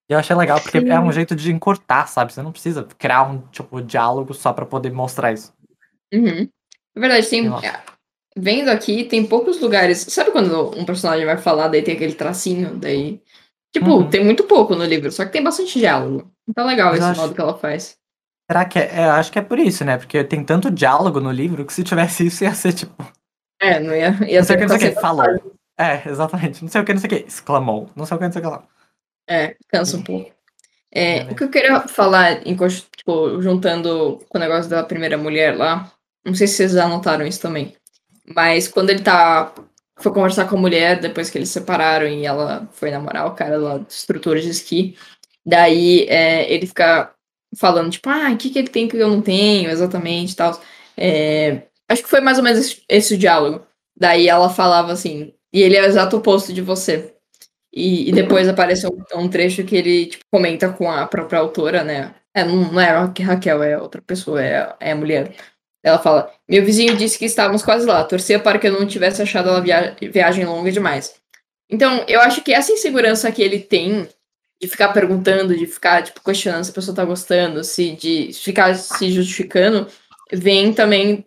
[0.10, 0.90] E eu achei legal, porque Sim.
[0.90, 2.32] é um jeito de encurtar, sabe?
[2.34, 5.52] Você não precisa criar um, tipo, diálogo só pra poder mostrar isso.
[6.14, 6.48] Uhum.
[6.96, 7.48] É verdade, tem.
[7.48, 7.66] Nossa.
[7.66, 7.82] é,
[8.36, 10.00] Vendo aqui, tem poucos lugares.
[10.10, 13.22] Sabe quando um personagem vai falar, daí tem aquele tracinho, daí.
[13.74, 14.10] Tipo, Uhum.
[14.10, 16.32] tem muito pouco no livro, só que tem bastante diálogo.
[16.48, 17.98] Então é legal Mas esse acho- modo que ela faz.
[18.50, 18.92] Será que é?
[19.02, 19.98] é, eu acho que é por isso, né?
[19.98, 23.04] Porque tem tanto diálogo no livro que se tivesse isso ia ser tipo.
[23.62, 25.54] É, não ia, ia Não sei o que, não sei o que, falou.
[25.80, 26.62] É, exatamente.
[26.62, 27.90] Não sei o que, não sei o que, exclamou.
[27.96, 28.64] Não sei o que, não sei o que lá.
[29.28, 30.32] É, cansa um pouco.
[30.92, 32.56] É, É o que eu queria falar, em,
[32.96, 35.92] tipo, juntando com o negócio da primeira mulher lá,
[36.24, 37.74] não sei se vocês já notaram isso também,
[38.36, 39.52] mas quando ele tá.
[40.00, 43.36] Foi conversar com a mulher depois que eles se separaram e ela foi namorar o
[43.36, 44.98] cara lá de estrutura de esqui,
[45.46, 47.14] daí é, ele fica
[47.56, 50.60] falando, tipo, ah, o que, que ele tem que eu não tenho exatamente e tal.
[50.98, 53.66] É, acho que foi mais ou menos esse, esse o diálogo.
[53.96, 57.14] Daí ela falava assim, e ele é o exato oposto de você.
[57.72, 61.84] E, e depois aparece um, um trecho que ele tipo, comenta com a própria autora,
[61.84, 62.16] né?
[62.34, 62.90] É, não, não é
[63.24, 65.36] Raquel, é outra pessoa, é, é a mulher.
[65.84, 69.22] Ela fala: Meu vizinho disse que estávamos quase lá, torcia para que eu não tivesse
[69.22, 71.16] achado a via viagem longa demais.
[71.70, 74.08] Então, eu acho que essa insegurança que ele tem
[74.62, 78.74] de ficar perguntando, de ficar tipo, questionando se a pessoa tá gostando, se de ficar
[78.76, 79.88] se justificando,
[80.32, 81.26] vem também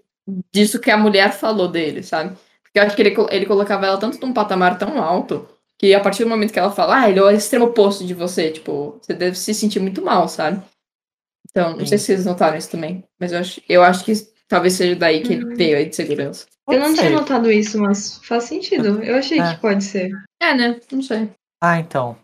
[0.53, 2.37] disso que a mulher falou dele, sabe?
[2.63, 5.47] Porque eu acho que ele, ele colocava ela tanto num patamar tão alto
[5.79, 8.15] que a partir do momento que ela fala, ah, ele é o extremo oposto de
[8.15, 10.63] você, tipo, você deve se sentir muito mal, sabe?
[11.51, 11.87] Então, não Sim.
[11.87, 14.13] sei se vocês notaram isso também, mas eu acho, eu acho que
[14.49, 16.47] talvez seja daí que ele veio aí de segurança.
[16.69, 19.03] Eu não tinha notado isso, mas faz sentido.
[19.03, 19.55] Eu achei é.
[19.55, 20.11] que pode ser.
[20.41, 20.81] É, né?
[20.91, 21.31] Não sei.
[21.63, 22.17] Ah, então.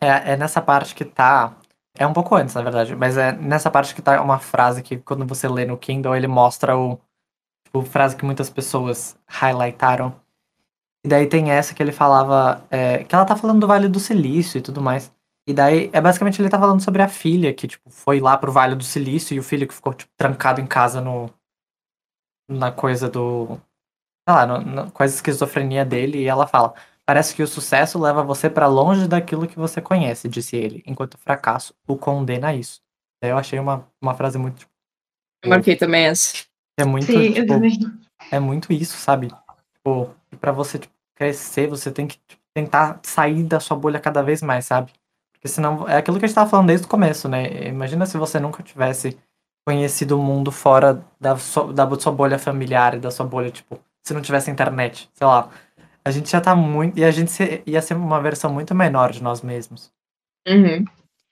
[0.00, 1.56] É, é nessa parte que tá.
[1.96, 4.98] É um pouco antes, na verdade, mas é nessa parte que tá uma frase que
[4.98, 6.98] quando você lê no Kindle, ele mostra o.
[7.64, 10.14] Tipo, frase que muitas pessoas highlightaram.
[11.04, 12.66] E daí tem essa que ele falava.
[12.70, 15.12] É, que ela tá falando do Vale do Silício e tudo mais.
[15.46, 18.52] E daí, é basicamente ele tá falando sobre a filha que, tipo, foi lá pro
[18.52, 21.30] Vale do Silício e o filho que ficou, tipo, trancado em casa no.
[22.48, 23.56] Na coisa do.
[24.26, 26.18] Sei lá, no, no, com a esquizofrenia dele.
[26.18, 26.74] E ela fala:
[27.06, 31.14] Parece que o sucesso leva você para longe daquilo que você conhece, disse ele, enquanto
[31.14, 32.80] o fracasso o condena a isso.
[33.22, 34.60] Daí eu achei uma, uma frase muito.
[34.60, 34.72] Tipo,
[35.42, 36.44] eu marquei também essa.
[36.78, 37.06] É muito.
[37.06, 37.78] Sim, tipo, eu também.
[38.30, 39.28] É muito isso, sabe?
[39.74, 44.22] Tipo, pra você tipo, crescer, você tem que tipo, tentar sair da sua bolha cada
[44.22, 44.90] vez mais, sabe?
[45.44, 45.86] Porque senão.
[45.86, 47.68] É aquilo que a gente tava falando desde o começo, né?
[47.68, 49.18] Imagina se você nunca tivesse
[49.66, 53.78] conhecido o mundo fora da sua, da sua bolha familiar e da sua bolha, tipo,
[54.02, 55.50] se não tivesse internet, sei lá.
[56.02, 56.98] A gente já tá muito.
[56.98, 59.92] E a gente ia ser uma versão muito menor de nós mesmos.
[60.48, 60.82] Uhum.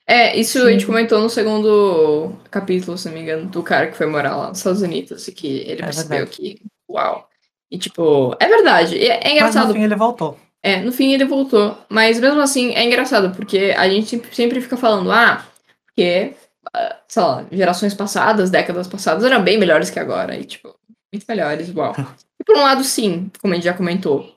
[0.06, 0.66] É, isso Sim.
[0.66, 4.36] a gente comentou no segundo capítulo, se não me engano, do cara que foi morar
[4.36, 6.36] lá nos Estados Unidos e que ele é percebeu verdade.
[6.36, 6.62] que.
[6.90, 7.26] Uau!
[7.70, 8.98] E tipo, é verdade.
[8.98, 9.68] É, é engraçado.
[9.68, 10.36] Mas no fim ele voltou.
[10.62, 11.76] É, no fim ele voltou.
[11.88, 15.44] Mas mesmo assim é engraçado, porque a gente sempre fica falando, ah,
[15.86, 16.34] porque,
[16.72, 20.36] ah, sei lá, gerações passadas, décadas passadas eram bem melhores que agora.
[20.36, 20.74] E, tipo,
[21.12, 21.94] muito melhores, uau.
[22.40, 24.34] e por um lado, sim, como a gente já comentou,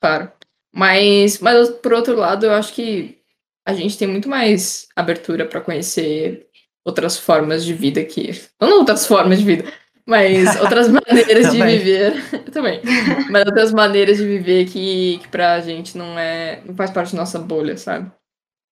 [0.00, 0.30] claro.
[0.72, 3.18] Mas, mas por outro lado, eu acho que
[3.66, 6.48] a gente tem muito mais abertura para conhecer
[6.84, 8.30] outras formas de vida que.
[8.60, 9.72] Não outras formas de vida,
[10.06, 12.14] mas outras maneiras de viver.
[12.52, 12.80] também.
[13.30, 16.60] Mas outras maneiras de viver que, que pra gente não é.
[16.64, 18.10] não faz parte da nossa bolha, sabe?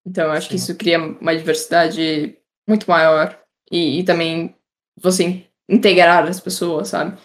[0.07, 0.49] Então eu acho Sim.
[0.51, 2.37] que isso cria uma diversidade
[2.69, 3.39] muito maior.
[3.71, 4.55] E, e também
[5.01, 7.17] você integrar as pessoas, sabe?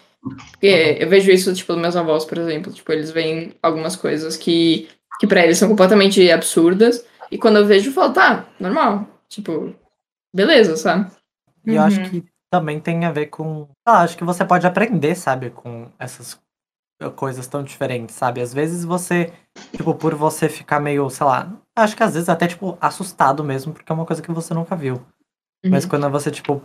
[0.50, 2.72] Porque eu vejo isso, tipo, dos meus avós, por exemplo.
[2.72, 4.88] Tipo, eles veem algumas coisas que,
[5.20, 7.04] que para eles são completamente absurdas.
[7.30, 9.06] E quando eu vejo, eu falo, tá, normal.
[9.28, 9.74] Tipo,
[10.34, 11.10] beleza, sabe?
[11.66, 12.08] E eu acho uhum.
[12.08, 13.68] que também tem a ver com.
[13.86, 16.40] Ah, acho que você pode aprender, sabe, com essas
[17.14, 18.40] coisas tão diferentes, sabe?
[18.40, 19.32] Às vezes você,
[19.72, 23.72] tipo, por você ficar meio, sei lá, acho que às vezes até, tipo, assustado mesmo,
[23.72, 24.94] porque é uma coisa que você nunca viu.
[25.64, 25.70] Uhum.
[25.70, 26.60] Mas quando você, tipo,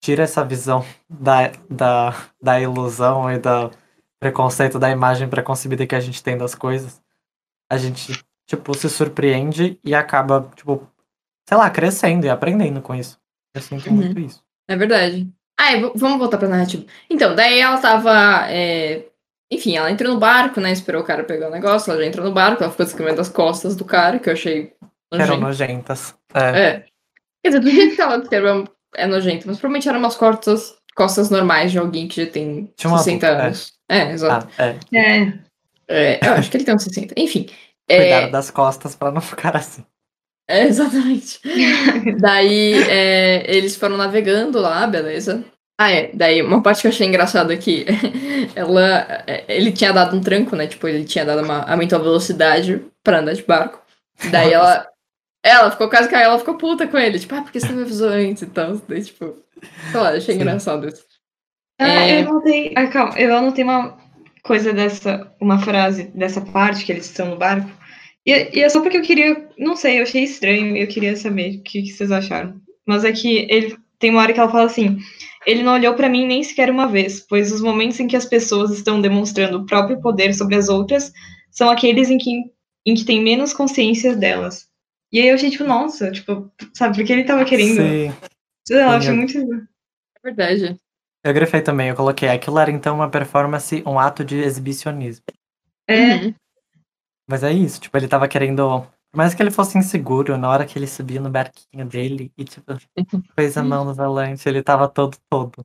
[0.00, 3.70] tira essa visão da, da, da ilusão e do
[4.20, 7.02] preconceito da imagem preconcebida que a gente tem das coisas,
[7.70, 10.86] a gente, tipo, se surpreende e acaba, tipo,
[11.48, 13.20] sei lá, crescendo e aprendendo com isso.
[13.54, 13.96] Eu sinto uhum.
[13.96, 14.44] muito isso.
[14.68, 15.28] É verdade.
[15.58, 16.84] Ah, vamos voltar pra narrativa.
[17.08, 18.50] Então, daí ela tava.
[18.50, 19.04] É...
[19.50, 20.72] Enfim, ela entrou no barco, né?
[20.72, 23.28] Esperou o cara pegar o negócio, ela já entrou no barco, ela ficou descrevendo as
[23.28, 24.72] costas do cara, que eu achei.
[25.12, 25.32] Nojento.
[25.32, 26.14] Eram nojentas.
[26.32, 26.60] É.
[26.60, 26.84] é.
[27.44, 31.30] Quer dizer, do jeito que ela descreveu é nojento, mas provavelmente eram umas costas, costas
[31.30, 33.30] normais de alguém que já tem Tinha 60 é.
[33.30, 33.72] anos.
[33.88, 34.48] É, é exato.
[34.58, 34.78] Ah, é.
[34.94, 35.32] é.
[35.88, 36.20] é.
[36.22, 37.14] Eu acho que ele tem uns 60.
[37.16, 37.46] Enfim.
[37.86, 39.84] Cuidado das costas pra não ficar assim.
[40.48, 41.40] É, exatamente.
[42.20, 45.44] Daí é, eles foram navegando lá, beleza.
[45.78, 46.10] Ah, é.
[46.14, 47.86] Daí uma parte que eu achei engraçada aqui,
[48.54, 50.66] ela, é, ele tinha dado um tranco, né?
[50.66, 53.82] Tipo, ele tinha dado uma aumentou a velocidade pra andar de barco.
[54.30, 54.86] Daí ela,
[55.42, 57.82] ela ficou quase que ela ficou puta com ele, tipo, ah, porque você não me
[57.82, 58.80] avisou antes e tal.
[58.88, 59.36] Daí, tipo,
[59.90, 60.40] sei lá, achei Sim.
[60.40, 61.04] engraçado isso.
[61.80, 62.22] Ah, é...
[62.22, 62.72] eu anotei.
[62.76, 63.98] Ah, calma, eu anotei uma
[64.42, 67.70] coisa dessa, uma frase dessa parte que eles estão no barco.
[68.24, 71.16] E, e, é só porque eu queria, não sei, eu achei estranho e eu queria
[71.16, 72.60] saber o que, que, vocês acharam.
[72.86, 74.98] Mas é que ele tem uma hora que ela fala assim:
[75.46, 78.24] ele não olhou para mim nem sequer uma vez, pois os momentos em que as
[78.24, 81.12] pessoas estão demonstrando o próprio poder sobre as outras
[81.50, 82.30] são aqueles em que,
[82.86, 84.66] em que tem menos consciência delas.
[85.12, 87.76] E aí eu achei, tipo, nossa, tipo, sabe, porque ele tava querendo.
[87.76, 88.12] Sim.
[88.70, 89.16] Eu acho eu...
[89.16, 89.38] muito.
[89.38, 90.76] É verdade.
[91.24, 92.28] Eu grifei também, eu coloquei.
[92.28, 95.24] Aquilo era então uma performance, um ato de exibicionismo.
[95.86, 96.14] É.
[96.14, 96.34] Uhum.
[97.28, 98.82] Mas é isso, tipo, ele tava querendo.
[99.10, 102.44] Por mais que ele fosse inseguro, na hora que ele subia no barquinho dele e,
[102.44, 102.64] tipo,
[103.36, 105.64] fez a mão no volante, ele tava todo todo.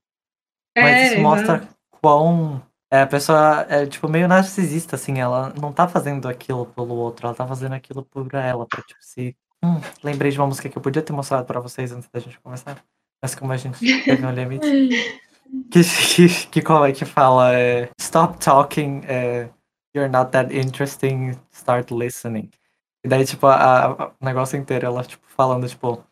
[0.75, 1.67] É, Mas isso mostra
[2.01, 2.61] quão.
[2.91, 7.27] É, a pessoa é, tipo, meio narcisista, assim, ela não tá fazendo aquilo pelo outro,
[7.27, 9.35] ela tá fazendo aquilo por ela, pra, tipo, se.
[9.63, 12.39] Hum, lembrei de uma música que eu podia ter mostrado pra vocês antes da gente
[12.39, 12.81] começar.
[13.21, 14.67] Mas como a gente teve um limite.
[15.71, 17.53] que, que, que, como é que fala?
[17.55, 19.01] É, Stop talking.
[19.05, 19.49] É,
[19.97, 22.51] you're not that interesting, start listening.
[23.03, 26.03] E daí, tipo, a, a, o negócio inteiro, ela, tipo, falando, tipo,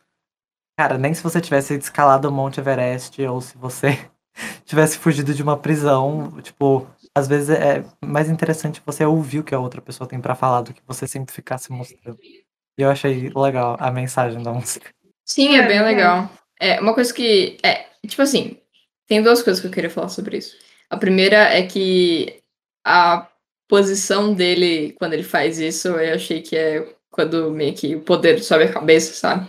[0.78, 3.98] cara, nem se você tivesse escalado o Monte Everest, ou se você
[4.64, 6.40] tivesse fugido de uma prisão.
[6.42, 10.34] Tipo, às vezes é mais interessante você ouvir o que a outra pessoa tem pra
[10.34, 12.18] falar do que você sempre ficar se mostrando.
[12.22, 14.90] E eu achei legal a mensagem da música.
[15.24, 16.30] Sim, é, bem legal.
[16.60, 17.58] É, uma coisa que.
[17.62, 18.58] É, tipo assim,
[19.06, 20.56] tem duas coisas que eu queria falar sobre isso.
[20.88, 22.42] A primeira é que
[22.84, 23.26] a
[23.68, 28.42] posição dele, quando ele faz isso, eu achei que é quando meio que o poder
[28.42, 29.48] sobe a cabeça, sabe?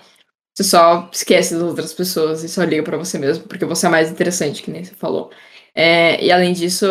[0.56, 3.89] Você só esquece das outras pessoas e só liga pra você mesmo, porque você é
[3.89, 5.32] mais interessante, que nem você falou.
[5.75, 6.86] É, e além disso,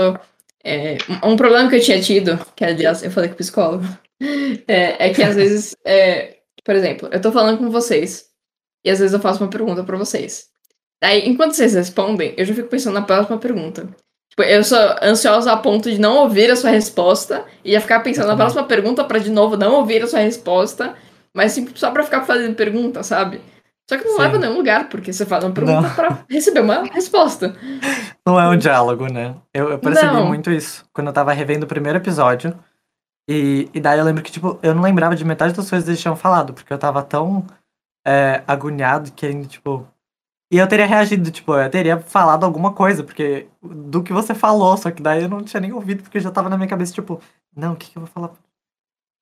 [0.62, 3.84] é, um, problema que eu tinha tido, que aliás eu falei com o psicólogo,
[4.68, 8.30] é, é que às vezes, é, por exemplo, eu tô falando com vocês,
[8.84, 10.48] e às vezes eu faço uma pergunta pra vocês.
[11.02, 13.88] Aí, enquanto vocês respondem, eu já fico pensando na próxima pergunta.
[14.36, 18.00] Tipo, eu sou ansiosa a ponto de não ouvir a sua resposta e já ficar
[18.00, 20.94] pensando na próxima pergunta pra de novo não ouvir a sua resposta,
[21.32, 23.40] mas sim, só pra ficar fazendo pergunta, sabe?
[23.88, 24.22] Só que não Sim.
[24.22, 27.54] leva a nenhum lugar, porque você faz uma pergunta pra receber uma resposta.
[28.26, 29.36] Não é um diálogo, né?
[29.54, 30.26] Eu, eu percebi Não.
[30.26, 32.58] muito isso quando eu tava revendo o primeiro episódio.
[33.30, 35.90] E, e daí eu lembro que, tipo, eu não lembrava de metade das coisas que
[35.90, 37.46] eles tinham falado, porque eu tava tão
[38.06, 39.86] é, agoniado, querendo, tipo.
[40.50, 44.76] E eu teria reagido, tipo, eu teria falado alguma coisa, porque do que você falou,
[44.76, 47.20] só que daí eu não tinha nem ouvido, porque já tava na minha cabeça, tipo,
[47.54, 48.32] não, o que, que eu vou falar?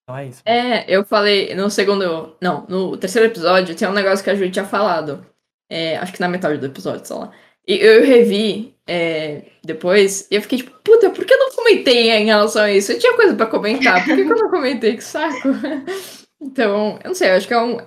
[0.02, 0.42] Então é isso.
[0.44, 2.36] É, eu falei no segundo.
[2.40, 5.24] Não, no terceiro episódio tem um negócio que a Ju tinha falado.
[5.70, 7.32] É, acho que na metade do episódio, sei lá.
[7.66, 12.10] E eu revi é, depois e eu fiquei tipo, puta, por que eu não comentei
[12.10, 12.92] em relação a isso?
[12.92, 14.96] Eu tinha coisa pra comentar, por que, que eu não comentei?
[14.96, 15.48] Que saco.
[16.46, 17.78] Então, eu não sei, eu acho que é um.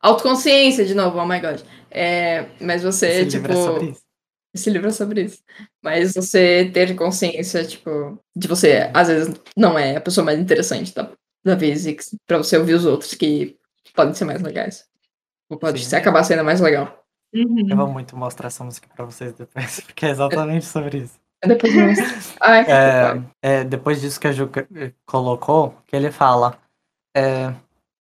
[0.00, 1.60] Autoconsciência, de novo, oh my god.
[1.90, 3.48] É, mas você, Esse tipo.
[3.48, 4.02] livro é sobre isso.
[4.54, 5.42] Esse livro é sobre isso.
[5.82, 10.94] Mas você ter consciência, tipo, de você, às vezes, não é a pessoa mais interessante
[10.94, 11.10] da,
[11.44, 13.56] da vez e pra você ouvir os outros que
[13.94, 14.84] podem ser mais legais.
[15.48, 15.90] Ou pode Sim.
[15.90, 17.04] ser, acabar sendo mais legal.
[17.34, 17.68] Uhum.
[17.70, 21.14] Eu vou muito mostrar essa música pra vocês depois, porque é exatamente sobre isso.
[21.46, 21.72] Depois.
[22.40, 26.58] Ai, É, é, depois disso que a Ju eh, colocou, que ele fala.
[27.16, 27.54] é,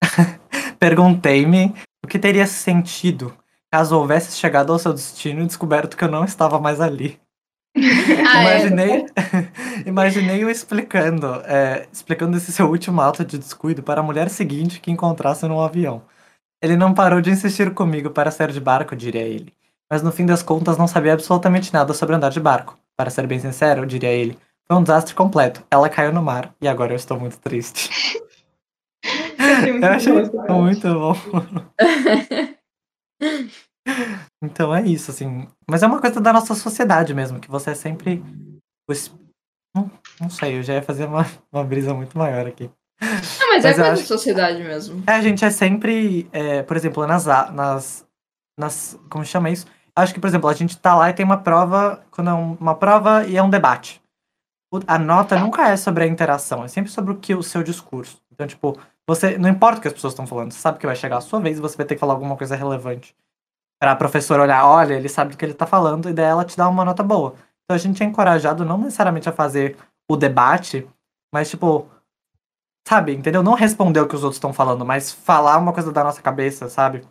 [0.79, 1.75] Perguntei-me
[2.05, 3.37] o que teria sentido
[3.71, 7.19] caso houvesse chegado ao seu destino e descoberto que eu não estava mais ali.
[8.31, 8.61] Ah, é.
[8.61, 9.07] Imaginei,
[9.87, 14.81] imaginei o explicando, é, explicando esse seu último ato de descuido para a mulher seguinte
[14.81, 16.03] que encontrasse num avião.
[16.61, 19.55] Ele não parou de insistir comigo para sair de barco, diria ele.
[19.91, 22.79] Mas no fim das contas não sabia absolutamente nada sobre andar de barco.
[22.97, 25.65] Para ser bem sincero, diria ele, foi um desastre completo.
[25.71, 27.89] Ela caiu no mar e agora eu estou muito triste.
[29.67, 31.17] Eu achei muito bom.
[34.43, 35.49] Então é isso, assim.
[35.69, 38.23] Mas é uma coisa da nossa sociedade mesmo, que você é sempre.
[39.75, 42.71] Não, não sei, eu já ia fazer uma, uma brisa muito maior aqui.
[43.01, 45.03] Não, mas, é Mas eu coisa acho de sociedade mesmo.
[45.07, 48.07] É, a gente é sempre, é, por exemplo, nas, nas,
[48.59, 48.99] nas.
[49.11, 49.67] Como chama isso?
[49.97, 52.55] Acho que, por exemplo, a gente tá lá e tem uma prova, quando é um-
[52.55, 54.01] uma prova e é um debate.
[54.87, 58.21] A nota nunca é sobre a interação, é sempre sobre o que o seu discurso.
[58.33, 58.79] Então, tipo,
[59.09, 59.37] você.
[59.39, 61.41] Não importa o que as pessoas estão falando, você sabe que vai chegar a sua
[61.41, 63.17] vez e você vai ter que falar alguma coisa relevante.
[63.81, 66.57] Pra professora olhar, olha, ele sabe do que ele tá falando, e daí ela te
[66.57, 67.35] dá uma nota boa.
[67.65, 69.77] Então a gente é encorajado não necessariamente a fazer
[70.11, 70.87] o debate,
[71.33, 71.89] mas tipo,
[72.87, 73.43] sabe, entendeu?
[73.43, 76.69] Não responder o que os outros estão falando, mas falar uma coisa da nossa cabeça,
[76.69, 77.03] sabe?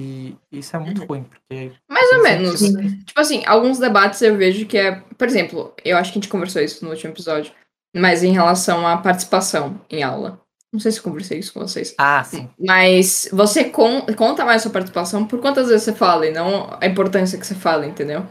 [0.00, 1.06] E isso é muito Uhum.
[1.08, 1.72] ruim, porque.
[1.88, 2.58] Mais ou Sim, menos.
[2.60, 2.98] Sim.
[3.04, 5.00] Tipo assim, alguns debates eu vejo que é.
[5.16, 7.52] Por exemplo, eu acho que a gente conversou isso no último episódio.
[7.96, 10.40] Mas em relação à participação em aula.
[10.72, 11.94] Não sei se conversei isso com vocês.
[11.96, 12.48] Ah, sim.
[12.58, 16.86] Mas você con- conta mais sua participação por quantas vezes você fala e não a
[16.86, 18.26] importância que você fala, entendeu?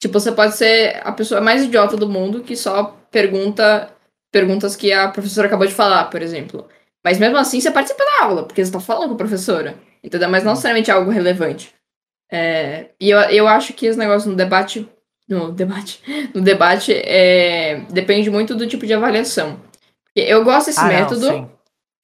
[0.00, 3.90] Tipo, você pode ser a pessoa mais idiota do mundo que só pergunta
[4.30, 6.68] perguntas que a professora acabou de falar, por exemplo.
[7.04, 9.74] Mas mesmo assim você participa da aula, porque você tá falando com a professora.
[10.04, 10.28] Entendeu?
[10.28, 11.74] Mas não necessariamente algo relevante.
[12.30, 14.86] É, e eu, eu acho que esse negócio no debate.
[15.28, 16.02] No debate.
[16.34, 19.58] No debate é, depende muito do tipo de avaliação.
[20.14, 21.48] Eu gosto desse ah, não, método sim.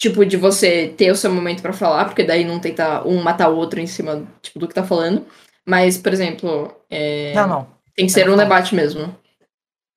[0.08, 3.48] Tipo, de você ter o seu momento pra falar, porque daí não tenta um matar
[3.48, 5.26] o outro em cima, tipo, do que tá falando.
[5.66, 7.66] Mas, por exemplo, é, Não, não.
[7.96, 9.16] tem que ser um debate mesmo.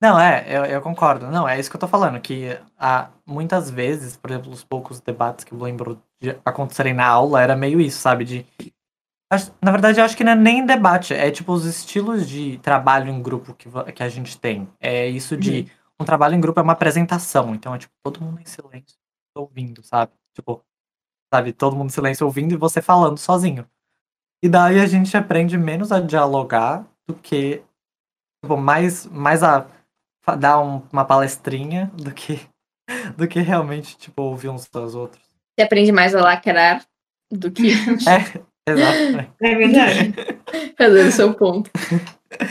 [0.00, 1.26] Não, é, eu, eu concordo.
[1.26, 4.98] Não, é isso que eu tô falando, que há, muitas vezes, por exemplo, os poucos
[5.00, 8.24] debates que eu lembro de acontecerem na aula, era meio isso, sabe?
[8.24, 8.46] De.
[9.60, 13.10] Na verdade, eu acho que não é nem debate, é tipo os estilos de trabalho
[13.10, 14.66] em grupo que, que a gente tem.
[14.80, 15.70] É isso de.
[16.00, 18.96] Um trabalho em grupo é uma apresentação, então é tipo todo mundo em silêncio,
[19.40, 20.12] ouvindo, sabe?
[20.34, 20.62] Tipo,
[21.32, 23.66] sabe, todo mundo em silêncio ouvindo e você falando sozinho.
[24.42, 27.62] E daí a gente aprende menos a dialogar do que.
[28.44, 29.66] Tipo, mais, mais a
[30.38, 32.40] dar um- uma palestrinha do que,
[33.16, 35.22] do que realmente, tipo, ouvir uns dos outros.
[35.58, 36.84] Você aprende mais a lacrar
[37.32, 37.68] do que.
[38.68, 39.34] Exato.
[39.42, 40.14] É verdade.
[40.76, 41.70] Fazendo seu ponto.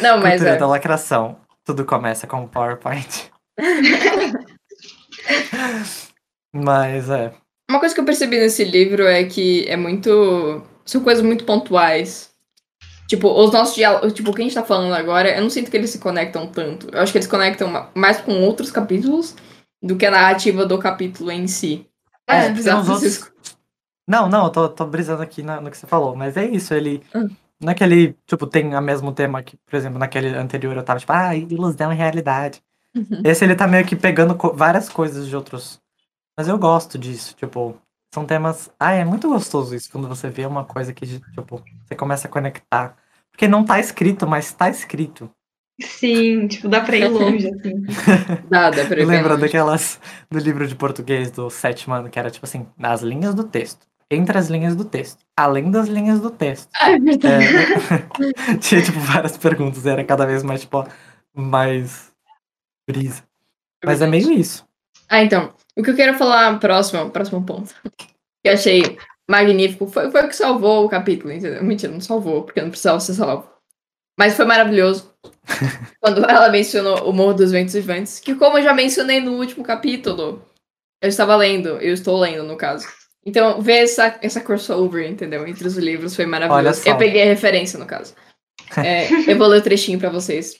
[0.02, 0.58] Não, mas Cultura é.
[0.58, 1.40] da lacração.
[1.64, 3.32] Tudo começa com o PowerPoint.
[6.64, 7.34] Mas é.
[7.70, 10.64] Uma coisa que eu percebi nesse livro é que é muito.
[10.86, 12.32] São coisas muito pontuais.
[13.08, 14.14] Tipo, os nossos diálogos.
[14.14, 16.48] Tipo, o que a gente tá falando agora, eu não sinto que eles se conectam
[16.48, 16.90] tanto.
[16.92, 19.36] Eu acho que eles conectam ma- mais com outros capítulos
[19.82, 21.86] do que a narrativa do capítulo em si.
[22.30, 23.32] É, É, outros- Francisco.
[24.10, 26.74] Não, não, eu tô, tô brisando aqui na- no que você falou, mas é isso,
[26.74, 27.02] ele.
[27.14, 27.28] Hum.
[27.62, 30.84] Não é que ele, tipo, tem o mesmo tema que, por exemplo, naquele anterior eu
[30.84, 32.62] tava tipo, ah, ilusão e realidade.
[32.96, 33.22] Uhum.
[33.24, 35.80] Esse ele tá meio que pegando co- várias coisas de outros.
[36.38, 37.76] Mas eu gosto disso, tipo,
[38.14, 38.70] são temas.
[38.80, 42.32] Ah, é muito gostoso isso quando você vê uma coisa que, tipo, você começa a
[42.32, 42.96] conectar.
[43.32, 45.30] Porque não tá escrito, mas tá escrito.
[45.82, 47.84] Sim, tipo, dá pra ir longe, assim.
[48.50, 49.42] Dá, dá pra ir Lembra longe.
[49.42, 53.44] daquelas do livro de português do sétimo ano, que era tipo assim, nas linhas do
[53.44, 56.70] texto, entre as linhas do texto, além das linhas do texto.
[56.80, 57.46] Ah, é verdade.
[57.46, 60.84] É, tinha, tipo, várias perguntas, era cada vez mais, tipo,
[61.36, 62.12] mais
[62.88, 63.24] brisa.
[63.86, 64.67] Mas é meio isso.
[65.10, 65.54] Ah, então.
[65.78, 67.74] O que eu quero falar próximo, próximo ponto.
[67.98, 68.98] Que eu achei
[69.30, 69.88] magnífico.
[69.88, 71.64] Foi, foi o que salvou o capítulo, entendeu?
[71.64, 73.50] Mentira, não salvou, porque não precisava ser salvo.
[74.20, 75.14] Mas foi maravilhoso.
[76.02, 79.64] quando ela mencionou o Morro dos Ventos Vivantes, que como eu já mencionei no último
[79.64, 80.44] capítulo,
[81.02, 82.88] eu estava lendo, eu estou lendo, no caso.
[83.26, 85.46] Então, ver essa, essa crossover, entendeu?
[85.46, 86.88] Entre os livros foi maravilhoso.
[86.88, 88.16] Eu peguei a referência, no caso.
[88.76, 90.56] É, eu vou ler o trechinho pra vocês,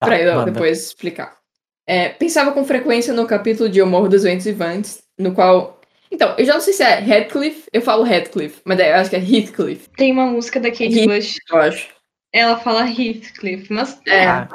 [0.00, 0.50] Tá, pra eu manda.
[0.50, 1.36] depois explicar.
[1.86, 5.80] É, pensava com frequência no capítulo de O Morro dos Ventos Vivantes, no qual.
[6.10, 9.10] Então, eu já não sei se é Heathcliff, eu falo Heathcliff, mas daí eu acho
[9.10, 11.88] que é Heathcliff, Tem uma música da Kate Heath- Bush, eu acho.
[12.32, 14.48] ela fala Heathcliff, mas É, Ah,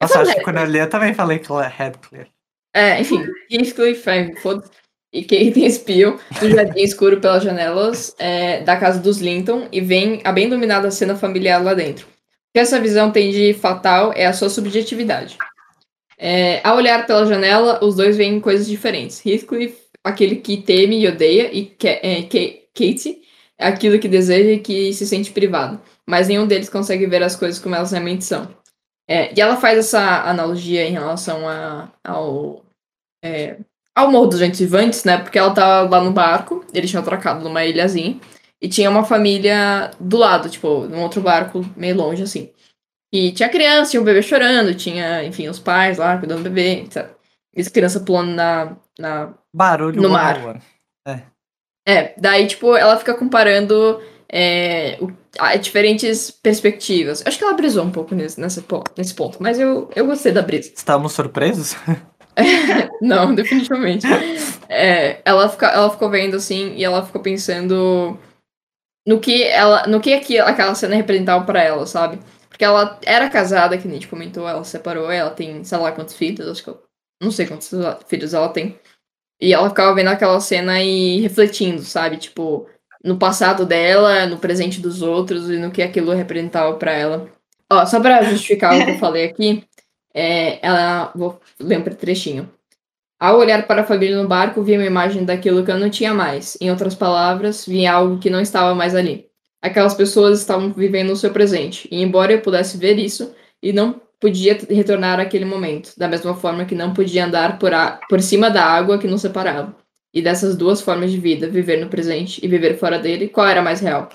[0.00, 2.28] Nossa, acho que quando eu li, eu também falei que ela é Headclear.
[2.74, 4.70] é, enfim, Heathcliff, é, foda-se.
[5.12, 10.22] E Kate espiam do jardim escuro pelas janelas é, da casa dos Linton e vem
[10.24, 12.06] a bem dominada cena familiar lá dentro.
[12.06, 12.10] O
[12.54, 15.36] que essa visão tem de fatal é a sua subjetividade.
[16.24, 19.24] É, ao olhar pela janela, os dois veem coisas diferentes.
[19.26, 23.22] Heathcliff, aquele que teme e odeia, e Ka- é, Ka- Katie,
[23.58, 25.80] aquilo que deseja e que se sente privado.
[26.06, 28.48] Mas nenhum deles consegue ver as coisas como elas realmente são.
[29.08, 32.62] É, e ela faz essa analogia em relação a- ao,
[33.24, 33.56] é,
[33.92, 35.18] ao Morro dos Ventos Vivantes, né?
[35.18, 38.20] Porque ela tava lá no barco, eles tinham atracado numa ilhazinha,
[38.62, 42.48] e tinha uma família do lado, tipo, num outro barco meio longe, assim.
[43.12, 46.80] E tinha criança, tinha um bebê chorando, tinha, enfim, os pais lá cuidando do bebê,
[46.82, 47.10] etc.
[47.54, 50.38] E as crianças pulando na, na Barulho No mar.
[50.44, 50.62] one.
[51.86, 57.22] é, daí, tipo, ela fica comparando é, o- a- diferentes perspectivas.
[57.26, 58.64] Acho que ela brisou um pouco nesse, nesse,
[58.96, 60.72] nesse ponto, mas eu, eu gostei da brisa.
[60.74, 61.76] Estamos surpresos?
[63.02, 64.06] Não, definitivamente.
[64.70, 68.16] É, ela, fica, ela ficou vendo assim e ela ficou pensando
[69.06, 72.18] no que ela, no que aquela cena representava pra ela, sabe?
[72.62, 75.90] Porque ela era casada, que a gente comentou, ela se separou, ela tem, sei lá
[75.90, 76.80] quantos filhos, acho que eu
[77.20, 77.68] não sei quantos
[78.06, 78.78] filhos ela tem.
[79.40, 82.18] E ela ficava vendo aquela cena e refletindo, sabe?
[82.18, 82.68] Tipo,
[83.02, 87.28] no passado dela, no presente dos outros e no que aquilo representava pra ela.
[87.68, 89.64] Ó, só pra justificar o que eu falei aqui,
[90.14, 91.10] é, ela.
[91.16, 92.48] Vou ler um trechinho.
[93.18, 96.14] Ao olhar para a família no barco, vi uma imagem daquilo que eu não tinha
[96.14, 96.56] mais.
[96.60, 99.31] Em outras palavras, vi algo que não estava mais ali.
[99.62, 104.00] Aquelas pessoas estavam vivendo o seu presente, e embora eu pudesse ver isso, e não
[104.18, 108.50] podia retornar àquele momento, da mesma forma que não podia andar por, a, por cima
[108.50, 109.76] da água que nos separava.
[110.14, 113.62] E dessas duas formas de vida, viver no presente e viver fora dele, qual era
[113.62, 114.08] mais real?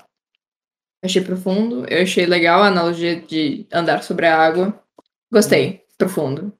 [1.02, 4.80] Achei profundo, eu achei legal a analogia de andar sobre a água.
[5.30, 6.52] Gostei, profundo.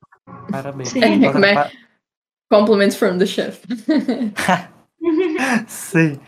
[0.51, 0.91] Parabéns.
[0.91, 1.01] Sim.
[1.33, 1.71] Como é?
[2.51, 3.61] Compliments from the chef.
[5.67, 6.21] Sim.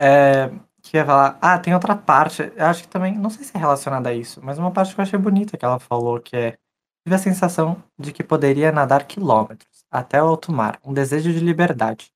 [0.00, 0.50] É,
[0.90, 1.38] que ia falar.
[1.40, 2.52] Ah, tem outra parte.
[2.56, 3.16] Eu acho que também.
[3.16, 5.64] Não sei se é relacionada a isso, mas uma parte que eu achei bonita que
[5.64, 6.58] ela falou, que é.
[7.06, 11.38] Tive a sensação de que poderia nadar quilômetros até o alto mar, um desejo de
[11.38, 12.10] liberdade.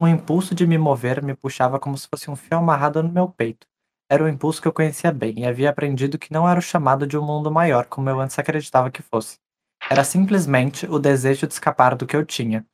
[0.00, 3.28] Um impulso de me mover me puxava como se fosse um fio amarrado no meu
[3.28, 3.66] peito.
[4.10, 7.06] Era um impulso que eu conhecia bem e havia aprendido que não era o chamado
[7.06, 9.38] de um mundo maior, como eu antes acreditava que fosse.
[9.88, 12.66] Era simplesmente o desejo de escapar do que eu tinha.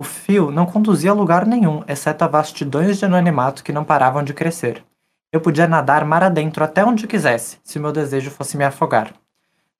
[0.00, 4.22] O fio não conduzia a lugar nenhum, exceto a vastidões de anonimato que não paravam
[4.22, 4.84] de crescer.
[5.32, 9.12] Eu podia nadar mar adentro até onde quisesse, se meu desejo fosse me afogar.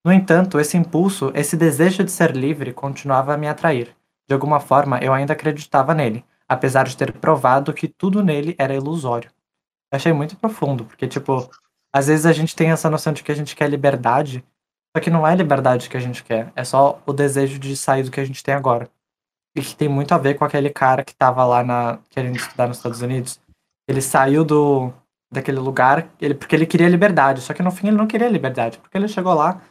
[0.03, 3.95] No entanto, esse impulso, esse desejo de ser livre, continuava a me atrair.
[4.27, 8.75] De alguma forma, eu ainda acreditava nele, apesar de ter provado que tudo nele era
[8.75, 9.31] ilusório.
[9.89, 11.49] Eu achei muito profundo, porque, tipo,
[11.93, 14.43] às vezes a gente tem essa noção de que a gente quer liberdade,
[14.93, 18.03] só que não é liberdade que a gente quer, é só o desejo de sair
[18.03, 18.89] do que a gente tem agora.
[19.59, 22.67] E que tem muito a ver com aquele cara que tava lá na, querendo estudar
[22.67, 23.39] nos Estados Unidos.
[23.87, 24.93] Ele saiu do,
[25.31, 27.41] daquele lugar, ele, porque ele queria liberdade.
[27.41, 29.61] Só que no fim ele não queria liberdade, porque ele chegou lá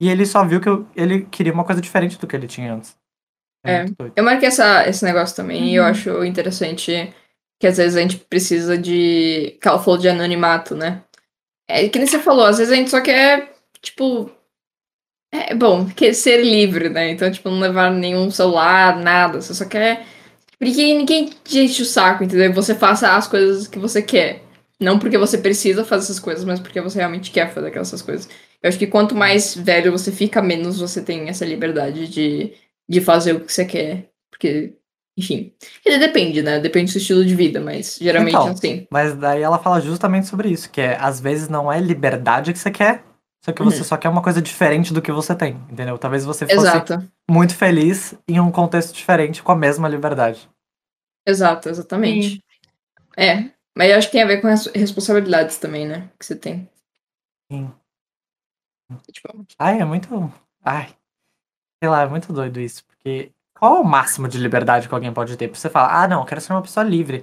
[0.00, 2.72] e ele só viu que eu- ele queria uma coisa diferente do que ele tinha
[2.74, 2.96] antes.
[3.66, 3.84] É.
[3.84, 4.12] doido.
[4.16, 5.88] Eu marquei essa, esse negócio também e eu Uhum.
[5.90, 7.12] acho interessante
[7.60, 9.58] que às vezes a gente precisa de.
[9.60, 11.02] Que ela falou de anonimato, né?
[11.68, 13.52] É que nem você falou, às vezes a gente só quer,
[13.82, 14.30] tipo.
[15.30, 17.10] É bom, quer ser livre, né?
[17.10, 19.40] Então, tipo, não levar nenhum celular, nada.
[19.40, 20.06] Você só quer.
[20.58, 22.52] Porque ninguém te enche o saco, entendeu?
[22.52, 24.42] Você faça as coisas que você quer.
[24.80, 28.28] Não porque você precisa fazer essas coisas, mas porque você realmente quer fazer aquelas coisas.
[28.62, 32.52] Eu acho que quanto mais velho você fica, menos você tem essa liberdade de,
[32.88, 34.08] de fazer o que você quer.
[34.30, 34.74] Porque,
[35.16, 35.52] enfim.
[35.84, 36.58] Dizer, depende, né?
[36.58, 38.86] Depende do seu estilo de vida, mas geralmente Então, é assim.
[38.90, 42.58] Mas daí ela fala justamente sobre isso, que é, às vezes não é liberdade que
[42.58, 43.04] você quer,
[43.44, 43.84] só que você Uhum.
[43.84, 45.96] só quer uma coisa diferente do que você tem, entendeu?
[45.98, 47.10] Talvez você fosse Exato.
[47.30, 50.48] muito feliz em um contexto diferente com a mesma liberdade.
[51.26, 52.42] Exato, exatamente.
[53.16, 53.50] É.
[53.76, 56.10] Mas eu acho que tem a ver com as responsabilidades também, né?
[56.18, 56.68] Que você tem.
[57.50, 57.70] Sim.
[59.12, 60.32] Tipo, Ai, é muito.
[60.64, 60.88] Ai.
[61.82, 62.84] Sei lá, é muito doido isso.
[62.86, 65.48] Porque qual é o máximo de liberdade que alguém pode ter?
[65.48, 67.20] Pra você falar, ah, não, eu quero ser uma pessoa livre,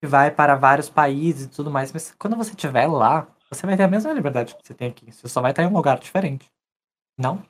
[0.00, 1.92] que vai para vários países e tudo mais.
[1.92, 5.10] Mas quando você estiver lá, você vai ter a mesma liberdade que você tem aqui.
[5.12, 6.50] Você só vai estar em um lugar diferente.
[7.18, 7.42] Não?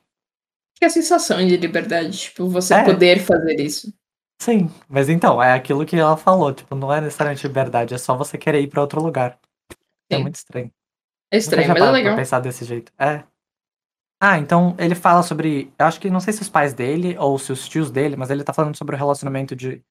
[0.79, 2.83] que é a sensação de liberdade, tipo, você É.
[2.83, 3.91] poder fazer isso.
[4.39, 4.69] Sim.
[4.87, 6.53] Mas então, é aquilo que ela falou.
[6.53, 9.39] Tipo, não é necessariamente liberdade, é só você querer ir para outro lugar.
[10.11, 10.21] É Sim.
[10.21, 10.71] muito estranho.
[11.33, 12.15] É estranho, mas é legal.
[12.15, 12.91] pensar desse jeito.
[12.99, 13.23] É.
[14.21, 15.73] Ah, então ele fala sobre.
[15.79, 18.29] Eu acho que não sei se os pais dele ou se os tios dele, mas
[18.29, 19.83] ele tá falando sobre o relacionamento de,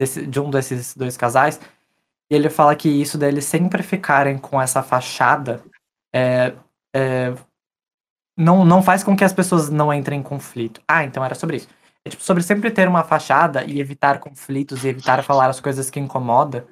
[0.00, 1.60] desse- de um desses dois casais.
[2.32, 5.62] E ele fala que isso deles sempre ficarem com essa fachada
[6.14, 6.54] é,
[6.96, 7.34] é,
[8.34, 10.80] não, não faz com que as pessoas não entrem em conflito.
[10.88, 11.68] Ah, então era sobre isso.
[12.02, 15.90] É tipo, sobre sempre ter uma fachada e evitar conflitos e evitar falar as coisas
[15.90, 16.66] que incomoda.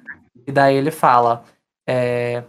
[0.47, 1.43] E daí ele fala
[1.87, 2.43] é,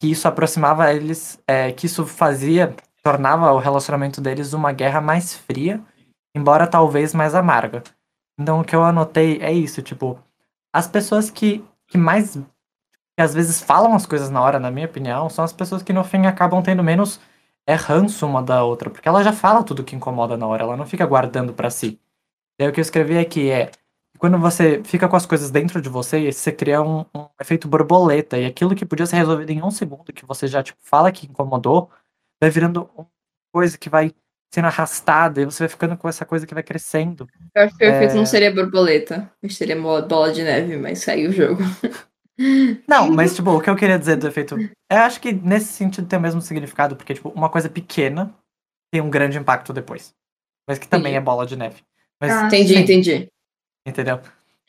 [0.00, 5.34] que isso aproximava eles, é, que isso fazia, tornava o relacionamento deles uma guerra mais
[5.34, 5.78] fria,
[6.34, 7.82] embora talvez mais amarga.
[8.40, 10.18] Então o que eu anotei é isso, tipo,
[10.72, 12.36] as pessoas que, que mais
[13.16, 15.92] que às vezes falam as coisas na hora, na minha opinião, são as pessoas que
[15.92, 17.20] no fim acabam tendo menos
[17.66, 20.76] é ranço uma da outra, porque ela já fala tudo que incomoda na hora, ela
[20.76, 22.00] não fica guardando pra si.
[22.58, 23.70] Daí o que eu escrevi aqui é
[24.18, 28.38] quando você fica com as coisas dentro de você, você cria um, um efeito borboleta,
[28.38, 31.26] e aquilo que podia ser resolvido em um segundo, que você já tipo, fala que
[31.26, 31.90] incomodou,
[32.40, 33.08] vai virando uma
[33.52, 34.14] coisa que vai
[34.52, 37.28] sendo arrastada, e você vai ficando com essa coisa que vai crescendo.
[37.54, 38.14] Eu acho que o efeito É.
[38.14, 39.30] não seria borboleta.
[39.50, 41.62] Seria bola de neve, mas saiu o jogo.
[42.88, 44.56] Não, mas tipo, o que eu queria dizer do efeito.
[44.56, 48.32] Eu acho que nesse sentido tem o mesmo significado, porque, tipo, uma coisa pequena
[48.92, 50.14] tem um grande impacto depois.
[50.68, 51.16] Mas que também Sim.
[51.18, 51.82] é bola de neve.
[52.20, 53.28] Mas, Ah, Entendi, sim, entendi.
[53.86, 54.20] Entendeu?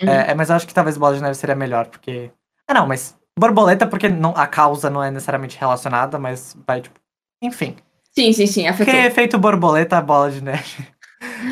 [0.01, 0.09] Uhum.
[0.09, 2.31] É, é, mas eu acho que talvez bola de neve seria melhor, porque.
[2.67, 6.99] Ah, não, mas borboleta, porque não, a causa não é necessariamente relacionada, mas vai, tipo.
[7.41, 7.75] Enfim.
[8.19, 8.99] Sim, sim, sim, Porque afetou.
[8.99, 10.87] efeito borboleta, bola de neve.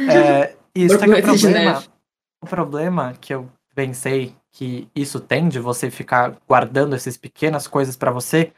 [0.09, 1.84] É, isso é que o problema.
[2.41, 7.97] O problema que eu pensei que isso tem de você ficar guardando essas pequenas coisas
[7.97, 8.53] pra você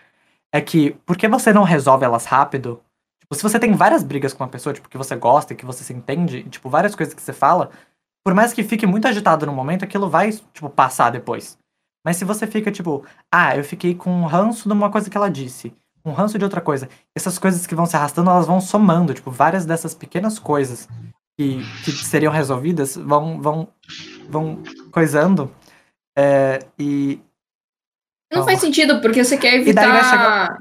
[0.54, 2.82] é que, por que você não resolve elas rápido?
[3.20, 5.66] Tipo, se você tem várias brigas com uma pessoa, tipo, que você gosta e que
[5.66, 7.72] você se entende, tipo, várias coisas que você fala,
[8.24, 11.58] por mais que fique muito agitado no momento, aquilo vai, tipo, passar depois.
[12.06, 13.04] Mas se você fica, tipo,
[13.34, 15.74] ah, eu fiquei com um ranço de uma coisa que ela disse,
[16.06, 19.30] um ranço de outra coisa, essas coisas que vão se arrastando, elas vão somando, tipo,
[19.32, 20.88] várias dessas pequenas coisas
[21.38, 23.68] que, que seriam resolvidas vão, vão,
[24.30, 25.54] vão coisando.
[26.18, 27.20] é, e
[28.34, 30.58] Não faz sentido, porque você quer E daí vai evitar.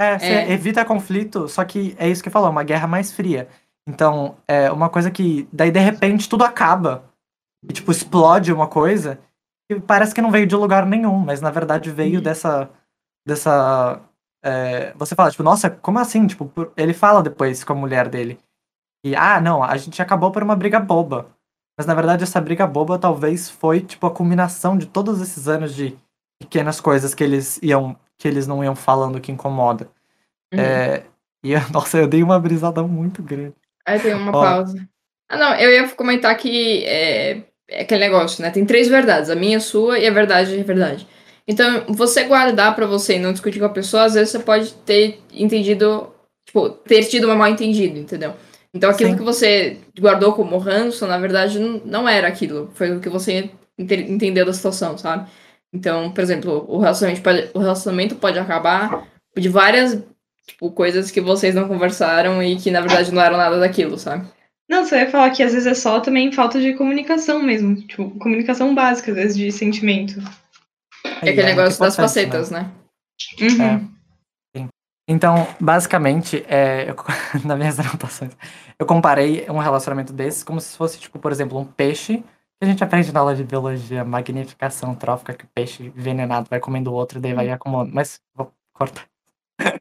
[0.00, 0.52] É, você É.
[0.52, 3.48] evita conflito, só que é isso que falou, uma guerra mais fria.
[3.88, 5.48] Então, é uma coisa que.
[5.52, 7.04] Daí, de repente, tudo acaba.
[7.68, 9.18] E, tipo, explode uma coisa.
[9.70, 12.22] E parece que não veio de lugar nenhum, mas na verdade veio Uhum.
[12.22, 12.70] dessa.
[13.26, 14.00] Dessa.
[14.42, 16.26] É, você fala, tipo, nossa, como assim?
[16.26, 18.38] Tipo, ele fala depois com a mulher dele.
[19.04, 21.28] E, ah, não, a gente acabou por uma briga boba.
[21.78, 25.74] Mas na verdade, essa briga boba talvez foi, tipo, a culminação de todos esses anos
[25.74, 25.96] de
[26.38, 27.96] pequenas coisas que eles iam.
[28.18, 29.88] que eles não iam falando que incomoda.
[30.52, 30.60] Uhum.
[30.60, 31.04] É,
[31.44, 33.54] e, nossa, eu dei uma brisada muito grande.
[33.86, 34.42] Aí tem uma Ó.
[34.42, 34.88] pausa.
[35.28, 38.50] Ah, não, eu ia comentar que é, é aquele negócio, né?
[38.50, 41.06] Tem três verdades, a minha, a sua e a verdade é a verdade.
[41.50, 44.72] Então, você guardar pra você e não discutir com a pessoa, às vezes você pode
[44.86, 46.08] ter entendido,
[46.46, 48.34] tipo, ter tido um mal entendido, entendeu?
[48.72, 49.16] Então, aquilo Sim.
[49.16, 52.70] que você guardou como ranço, na verdade, não, era aquilo.
[52.74, 55.28] Foi o que você ente- entendeu da situação, sabe?
[55.74, 60.00] Então, por exemplo, o relacionamento pode, o relacionamento pode acabar de várias,
[60.46, 64.24] tipo, coisas que vocês não conversaram e que, na verdade, não eram nada daquilo, sabe?
[64.68, 67.74] Não, você vai falar que às vezes é só também falta de comunicação mesmo.
[67.74, 70.22] Tipo, comunicação básica, às vezes, de sentimento.
[71.04, 72.70] É aquele negócio das facetas, né?
[73.40, 73.90] Uhum.
[74.56, 74.66] É.
[75.08, 76.96] Então, basicamente, é, eu,
[77.44, 78.32] nas minhas anotações,
[78.78, 82.22] eu comparei um relacionamento desses como se fosse, tipo, por exemplo, um peixe
[82.62, 86.90] a gente aprende na aula de biologia, magnificação trófica, que o peixe envenenado vai comendo
[86.90, 87.90] o outro e daí vai acumulando.
[87.94, 89.06] Mas vou cortar.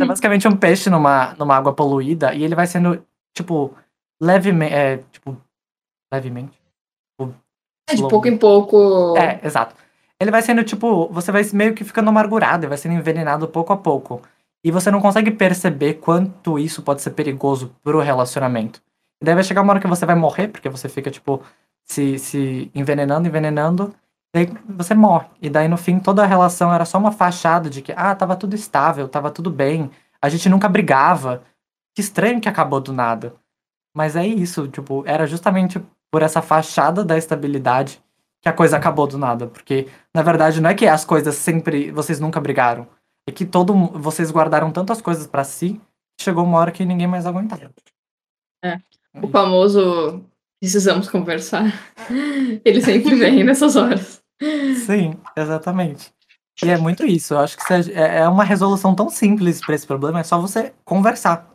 [0.00, 3.04] É basicamente um peixe numa, numa água poluída e ele vai sendo,
[3.34, 3.74] tipo,
[4.20, 4.72] levemente.
[4.74, 5.36] É, tipo,
[6.12, 6.56] levemente.
[7.10, 7.34] Tipo,
[7.88, 9.16] É de pouco em pouco.
[9.16, 9.74] é, exato.
[10.20, 13.72] Ele vai sendo, tipo, você vai meio que ficando amargurado, e vai sendo envenenado pouco
[13.72, 14.22] a pouco.
[14.64, 18.80] E você não consegue perceber quanto isso pode ser perigoso pro relacionamento.
[19.20, 21.42] E daí vai chegar uma hora que você vai morrer, porque você fica, tipo,
[21.84, 23.94] se, se envenenando, envenenando,
[24.34, 25.28] e aí você morre.
[25.40, 28.36] E daí, no fim, toda a relação era só uma fachada de que, ah, tava
[28.36, 29.90] tudo estável, tava tudo bem,
[30.20, 31.42] a gente nunca brigava.
[31.94, 33.34] Que estranho que acabou do nada.
[33.94, 38.02] Mas é isso, tipo, era justamente por essa fachada da estabilidade
[38.46, 39.48] que a coisa acabou do nada.
[39.48, 41.90] Porque, na verdade, não é que as coisas sempre.
[41.90, 42.86] Vocês nunca brigaram.
[43.28, 45.80] É que todo vocês guardaram tantas coisas pra si
[46.16, 47.72] que chegou uma hora que ninguém mais aguentava.
[48.64, 48.78] É.
[49.20, 50.22] O famoso
[50.60, 51.64] precisamos conversar.
[52.64, 54.22] Ele sempre vem nessas horas.
[54.86, 56.12] Sim, exatamente.
[56.64, 57.34] E é muito isso.
[57.34, 60.72] Eu acho que é é uma resolução tão simples pra esse problema, é só você
[60.84, 61.50] conversar.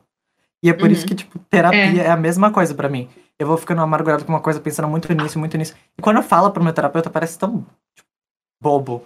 [0.64, 0.92] E é por Uhum.
[0.92, 3.10] isso que, tipo, terapia é, a mesma coisa pra mim.
[3.42, 5.74] Eu vou ficando amargurado com uma coisa, pensando muito nisso, muito nisso.
[5.98, 7.66] E quando eu falo pro meu terapeuta, parece tão
[7.96, 8.08] tipo,
[8.62, 9.04] bobo.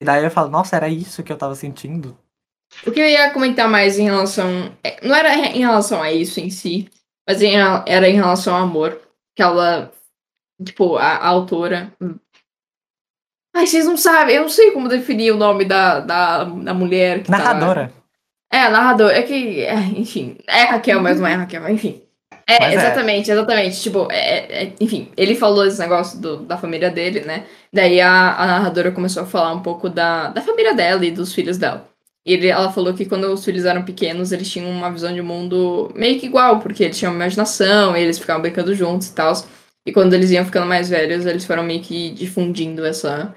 [0.00, 2.16] E daí eu falo, nossa, era isso que eu tava sentindo.
[2.86, 4.74] O que eu ia comentar mais em relação.
[4.82, 6.88] é, Não era em relação a isso em si,
[7.28, 7.54] mas em-
[7.86, 8.98] era em relação ao amor.
[9.36, 9.92] Que ela.
[10.64, 11.92] Tipo, a, a autora.
[13.54, 17.24] Ai, vocês não sabem, eu não sei como definir o nome da, da, da mulher
[17.24, 17.92] tá- Narradora.
[18.50, 19.10] É, narrador.
[19.10, 19.60] É que.
[19.60, 20.38] é, enfim.
[20.46, 21.68] É Raquel, mas não é Raquel.
[21.68, 22.02] Enfim.
[22.58, 22.74] É, é.
[22.74, 23.80] exatamente, exatamente.
[23.80, 27.46] Tipo, é, é- enfim, ele falou esse negócio do- da família dele, né?
[27.72, 31.32] Daí a, a narradora começou a falar um pouco da, da família dela e dos
[31.34, 31.88] filhos dela.
[32.26, 35.22] E ele, ela falou que quando os filhos eram pequenos, eles tinham uma visão de
[35.22, 39.32] mundo meio que igual, porque eles tinham imaginação, eles ficavam brincando juntos e tal.
[39.86, 43.34] E quando eles iam ficando mais velhos, eles foram meio que difundindo essa.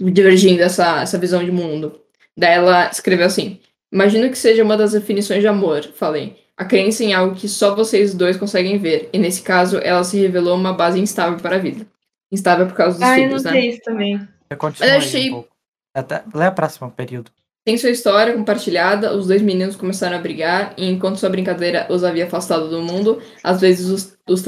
[0.00, 2.00] divergindo essa, essa visão de mundo.
[2.36, 3.60] Daí ela escreveu assim.
[3.92, 6.36] Imagino que seja uma das definições de amor, falei.
[6.56, 9.08] A crença em algo que só vocês dois conseguem ver.
[9.12, 11.86] E nesse caso, ela se revelou uma base instável para a vida.
[12.30, 13.50] Instável por causa dos Ah, eu filhos, né?
[13.50, 14.28] notei isso também.
[14.50, 15.48] Eu continuo eu achei- um pouco.
[15.94, 17.30] Até, lê a próxima período.
[17.64, 22.02] Tem sua história compartilhada, os dois meninos começaram a brigar, e enquanto sua brincadeira os
[22.02, 24.42] havia afastado do mundo, às vezes os, os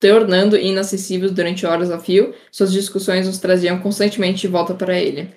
[0.00, 5.30] tornando inacessíveis durante horas a fio, suas discussões os traziam constantemente de volta para ele.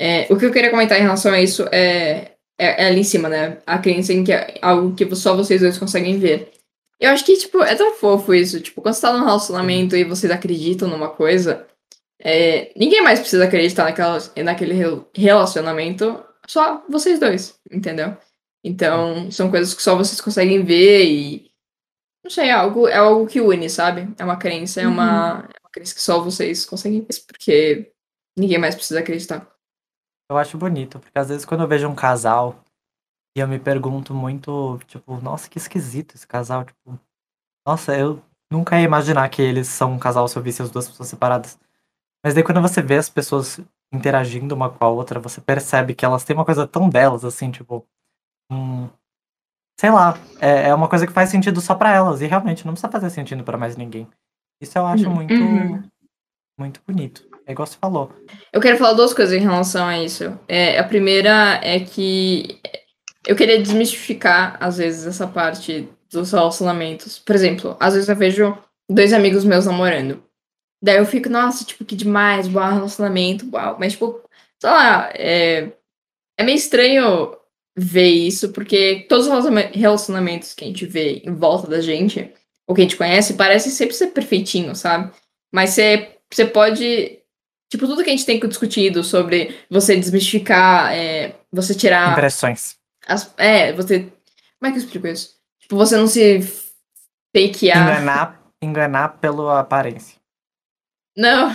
[0.00, 2.31] É, o que eu queria comentar em relação a isso é,
[2.62, 3.58] é, é ali em cima, né?
[3.66, 6.52] A crença em que é algo que só vocês dois conseguem ver.
[7.00, 8.60] Eu acho que, tipo, é tão fofo isso.
[8.60, 11.66] Tipo, quando você tá num relacionamento e vocês acreditam numa coisa,
[12.20, 18.16] é, ninguém mais precisa acreditar naquela, naquele rel- relacionamento, só vocês dois, entendeu?
[18.64, 21.50] Então, são coisas que só vocês conseguem ver e.
[22.24, 24.08] Não sei, é algo, é algo que une, sabe?
[24.16, 27.90] É uma crença, é uma, é uma crença que só vocês conseguem ver, porque
[28.38, 29.51] ninguém mais precisa acreditar.
[30.32, 32.56] Eu acho bonito, porque às vezes quando eu vejo um casal
[33.36, 36.98] e eu me pergunto muito, tipo, nossa, que esquisito esse casal, tipo,
[37.66, 40.88] nossa, eu nunca ia imaginar que eles são um casal se eu visse as duas
[40.88, 41.58] pessoas separadas.
[42.24, 43.60] Mas daí quando você vê as pessoas
[43.92, 47.50] interagindo uma com a outra, você percebe que elas têm uma coisa tão delas, assim,
[47.50, 47.86] tipo,
[48.50, 48.88] um,
[49.78, 52.72] sei lá, é, é uma coisa que faz sentido só pra elas, e realmente não
[52.72, 54.08] precisa fazer sentido pra mais ninguém.
[54.62, 55.14] Isso eu acho Uhum.
[55.14, 55.82] muito, Uhum.
[56.58, 57.31] muito bonito.
[57.46, 58.12] É igual você falou.
[58.52, 60.38] Eu quero falar duas coisas em relação a isso.
[60.48, 62.60] É, a primeira é que
[63.26, 67.18] eu queria desmistificar, às vezes, essa parte dos relacionamentos.
[67.18, 68.56] Por exemplo, às vezes eu vejo
[68.90, 70.22] dois amigos meus namorando.
[70.82, 73.76] Daí eu fico, nossa, tipo, que demais, uau, relacionamento, uau.
[73.78, 74.20] Mas, tipo,
[74.60, 75.72] sei lá, é,
[76.38, 77.36] é meio estranho
[77.76, 82.32] ver isso, porque todos os relaciona- relacionamentos que a gente vê em volta da gente,
[82.66, 85.12] ou que a gente conhece, parecem sempre ser perfeitinho, sabe?
[85.52, 87.21] Mas você, você pode
[87.72, 92.76] Tipo, tudo que a gente tem discutido sobre você desmistificar, é, você tirar Impressões.
[93.06, 93.32] as.
[93.38, 94.12] É, você.
[94.58, 95.36] Como é que eu explico isso?
[95.58, 96.42] Tipo, você não se
[97.34, 97.78] fakear.
[97.82, 100.18] Enganar, enganar pela aparência.
[101.16, 101.50] Não.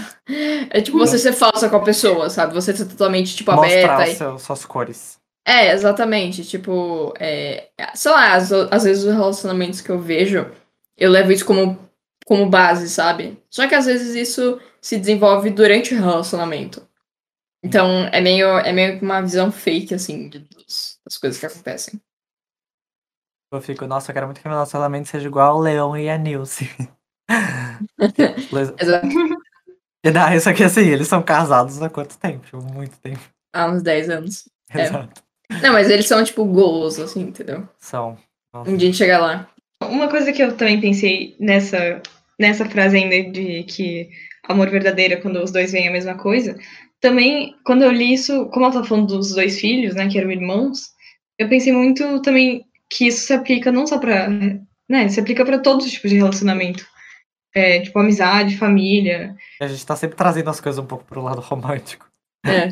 [0.72, 2.51] É tipo você ser falsa com a pessoa, sabe?
[2.55, 4.11] Você ser totalmente, tipo, Mostrar aberta.
[4.11, 5.20] os seus, suas cores.
[5.45, 6.43] É, exatamente.
[6.43, 10.49] Tipo, é, sei lá, às, às vezes os relacionamentos que eu vejo,
[10.97, 11.78] eu levo isso como,
[12.26, 13.38] como base, sabe?
[13.51, 16.88] Só que às vezes isso se desenvolve durante o relacionamento.
[17.62, 21.46] Então é meio, é meio que uma visão fake, assim, de, dos- das coisas que
[21.46, 22.00] acontecem.
[23.52, 26.18] Eu fico, nossa, eu quero muito que meu relacionamento seja igual ao Leão e a
[26.18, 26.70] Nilce.
[28.80, 29.08] Exato.
[30.06, 32.46] e dá isso aqui assim, eles são casados há quanto tempo?
[32.46, 33.20] Tipo, muito tempo.
[33.54, 34.50] há uns 10 anos.
[34.74, 34.84] É.
[34.84, 35.22] Exato.
[35.62, 37.68] Não, mas eles são, tipo, goals, assim, entendeu?
[37.78, 38.18] São.
[38.54, 38.70] Nossa.
[38.72, 39.50] Um dia a gente chega lá.
[39.82, 42.02] Uma coisa que eu também pensei nessa,
[42.40, 44.10] nessa frase ainda de que
[44.48, 46.58] amor verdadeiro é quando os dois veem a mesma coisa,
[47.00, 50.32] também, quando eu li isso, como ela tá falando dos dois filhos, né, que eram
[50.32, 50.91] irmãos,
[51.38, 54.28] eu pensei muito também que isso se aplica não só pra,
[54.89, 56.86] né, se aplica para todos os tipos de relacionamento.
[57.54, 59.36] É, tipo, amizade, família.
[59.60, 62.08] A gente tá sempre trazendo as coisas um pouco pro lado romântico.
[62.45, 62.70] É,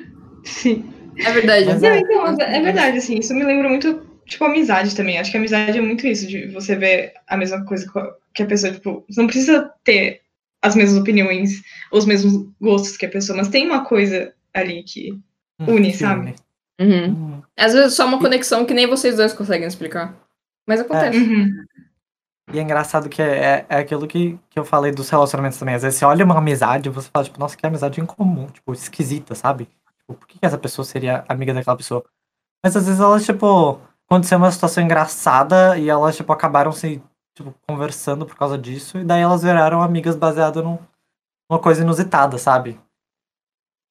[0.44, 0.90] Sim.
[1.18, 1.66] é verdade.
[1.66, 5.18] Mas é- então, é verdade, assim, isso me lembra muito, tipo, amizade também.
[5.18, 7.86] Acho que amizade é muito isso, de você ver a mesma coisa
[8.34, 10.21] que a pessoa, tipo, você não precisa ter
[10.62, 15.12] as mesmas opiniões, os mesmos gostos que a pessoa, mas tem uma coisa ali que.
[15.58, 16.34] Hum, Une, sabe?
[16.80, 17.06] Uhum.
[17.06, 17.42] Hum.
[17.56, 20.14] Às vezes é só uma conexão que nem vocês dois conseguem explicar.
[20.66, 21.18] Mas acontece.
[21.18, 21.64] Uhum.
[22.52, 25.74] E é engraçado que é, é aquilo que, que eu falei dos relacionamentos também.
[25.74, 28.72] Às vezes você olha uma amizade e você fala, tipo, nossa, que amizade incomum, tipo,
[28.72, 29.68] esquisita, sabe?
[29.98, 32.04] Tipo, por que que essa pessoa seria amiga daquela pessoa?
[32.62, 37.02] Mas às vezes elas, tipo, aconteceu uma situação engraçada e elas, tipo, acabaram se,
[37.34, 40.78] tipo, conversando por causa disso, e daí elas viraram amigas baseadas num-
[41.50, 42.78] numa coisa inusitada, sabe?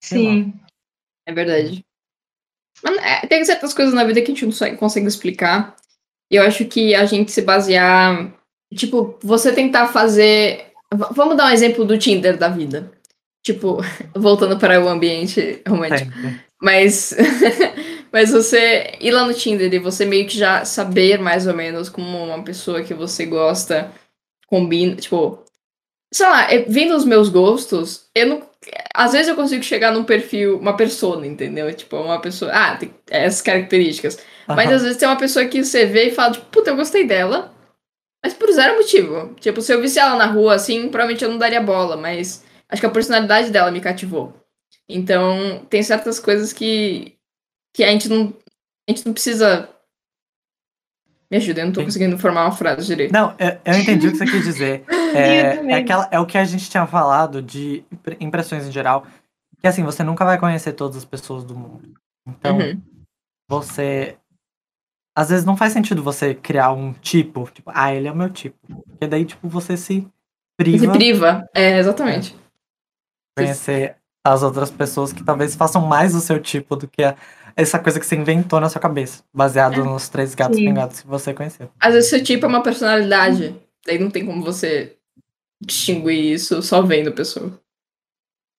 [0.03, 0.53] Sim.
[1.27, 1.85] É verdade.
[2.83, 5.75] Mas, é, tem certas coisas na vida que a gente não consegue explicar.
[6.31, 8.33] E eu acho que a gente se basear.
[8.73, 10.71] Tipo, você tentar fazer.
[11.11, 12.91] Vamos dar um exemplo do Tinder da vida.
[13.45, 13.77] Tipo,
[14.15, 16.11] voltando para o ambiente romântico.
[16.11, 16.41] Sempre.
[16.61, 17.13] Mas,
[18.11, 21.89] mas você ir lá no Tinder e você meio que já saber mais ou menos
[21.89, 23.91] como uma pessoa que você gosta
[24.47, 25.43] combina, tipo,
[26.13, 28.51] sei lá, é- vendo os meus gostos, eu não.
[28.93, 31.73] Às vezes eu consigo chegar num perfil, uma persona, entendeu?
[31.73, 32.51] Tipo, uma pessoa.
[32.53, 34.19] Ah, tem essas características.
[34.47, 34.75] Mas Aham.
[34.75, 37.53] às vezes tem uma pessoa que você vê e fala, tipo, puta, eu gostei dela.
[38.23, 39.33] Mas por zero motivo.
[39.39, 42.81] Tipo, se eu visse ela na rua, assim, provavelmente eu não daria bola, mas acho
[42.81, 44.33] que a personalidade dela me cativou.
[44.87, 47.15] Então, tem certas coisas que,
[47.73, 48.33] que a gente não.
[48.87, 49.69] A gente não precisa.
[51.29, 53.13] Me ajuda, eu não tô conseguindo formar uma frase direito.
[53.13, 54.83] Não, eu, eu entendi o que você quis dizer.
[55.11, 59.05] É, é, aquela, é o que a gente tinha falado de impre- impressões em geral.
[59.59, 61.93] Que assim, você nunca vai conhecer todas as pessoas do mundo.
[62.25, 62.81] Então, Uhum.
[63.49, 64.17] você.
[65.13, 68.29] Às vezes não faz sentido você criar um tipo, tipo, ah, ele é o meu
[68.29, 68.57] tipo.
[68.87, 70.07] Porque daí, tipo, você se Se
[70.57, 71.45] priva de priva.
[71.53, 72.33] É, exatamente.
[73.37, 77.17] conhecer as outras pessoas que talvez façam mais o seu tipo do que a-
[77.61, 79.83] essa coisa que você inventou na sua cabeça, baseado É.
[79.83, 80.65] nos três gatos Sim.
[80.65, 81.69] pingados que você conheceu.
[81.79, 83.55] Às vezes seu tipo é uma personalidade.
[83.85, 84.97] Daí não tem como você
[85.61, 87.59] distinguir isso só vendo a pessoa.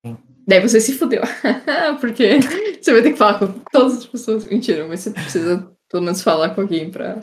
[0.04, 0.16] Sim.
[0.46, 1.22] Daí você se fudeu.
[2.00, 2.40] Porque
[2.80, 4.44] você vai ter que falar com todas as pessoas.
[4.46, 7.20] Mentira, mas você precisa pelo menos falar com alguém pra.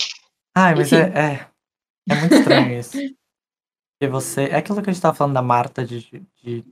[0.55, 1.47] Ai, mas é, é.
[2.09, 2.91] É muito estranho isso.
[2.91, 4.43] Porque você.
[4.45, 6.65] É aquilo que a gente tava falando da Marta, de, de, de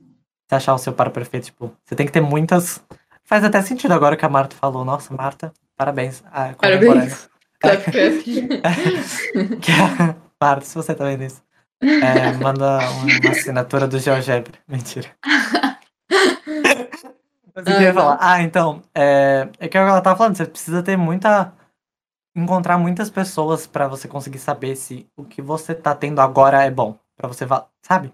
[0.50, 1.44] achar o seu par perfeito.
[1.46, 2.82] Tipo, você tem que ter muitas.
[3.28, 4.86] Faz até sentido agora que a Marta falou.
[4.86, 6.24] Nossa, Marta, parabéns.
[6.32, 7.28] Ah, Parabéns.
[7.60, 8.22] Clap, clap.
[8.24, 9.56] contemporânea.
[9.60, 11.42] Que a Marta, se você tá vendo isso,
[11.82, 14.54] é, manda uma, assinatura do GeoGebra.
[14.66, 15.10] Mentira.
[17.54, 18.16] Mas eu Ah, queria falar.
[18.18, 18.82] Ah, então.
[18.94, 21.52] É, é que ela tava falando, você precisa ter muita.
[22.34, 26.70] Encontrar muitas pessoas pra você conseguir saber se o que você tá tendo agora é
[26.70, 26.96] bom.
[27.16, 27.44] Pra você,
[27.82, 28.10] sabe?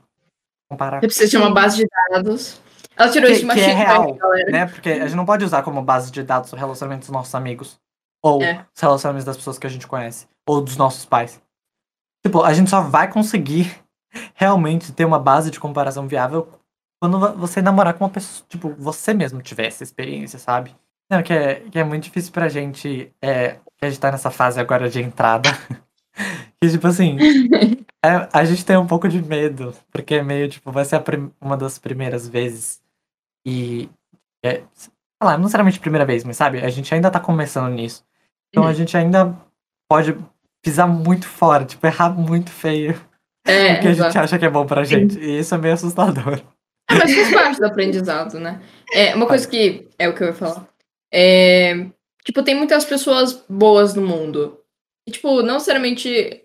[0.68, 0.98] Comparar.
[1.00, 2.60] Você precisa de uma base de dados.
[2.96, 4.50] Ela tirou Que- isso de uma que é real, galera.
[4.50, 4.66] né?
[4.66, 7.78] Porque a gente não pode usar como base de dados o relacionamento dos nossos amigos.
[8.22, 8.64] Ou É.
[8.74, 10.26] os relacionamentos das pessoas que a gente conhece.
[10.46, 11.40] Ou dos nossos pais.
[12.24, 13.74] Tipo, a gente só vai conseguir
[14.34, 16.48] realmente ter uma base de comparação viável
[17.02, 18.46] quando vo- você namorar com uma pessoa.
[18.48, 20.74] Tipo, você mesmo tiver essa experiência, sabe?
[21.10, 23.12] Não, que é, que é muito difícil pra gente.
[23.20, 25.50] É, que a gente tá nessa fase agora de entrada.
[26.62, 27.16] que, tipo assim.
[28.02, 29.74] é, a gente tem um pouco de medo.
[29.92, 31.02] Porque é meio, tipo, vai ser
[31.40, 32.80] uma das primeiras vezes.
[33.46, 33.88] E.
[34.44, 34.90] É, sei
[35.22, 36.58] lá, não necessariamente a primeira vez, mas sabe?
[36.60, 38.04] A gente ainda tá começando nisso.
[38.50, 38.74] Então a Uhum.
[38.74, 39.36] gente ainda
[39.88, 40.16] pode
[40.62, 42.98] pisar muito fora, tipo, errar muito feio.
[43.46, 45.18] É, o que a gente acha que é bom pra gente.
[45.18, 46.40] E isso é meio assustador.
[46.90, 48.60] Ah, mas faz parte do aprendizado, né?
[48.92, 50.68] É, uma coisa que é o que eu ia falar.
[51.12, 51.86] É,
[52.24, 54.60] tipo, tem muitas pessoas boas no mundo.
[55.08, 56.42] E, tipo, não necessariamente.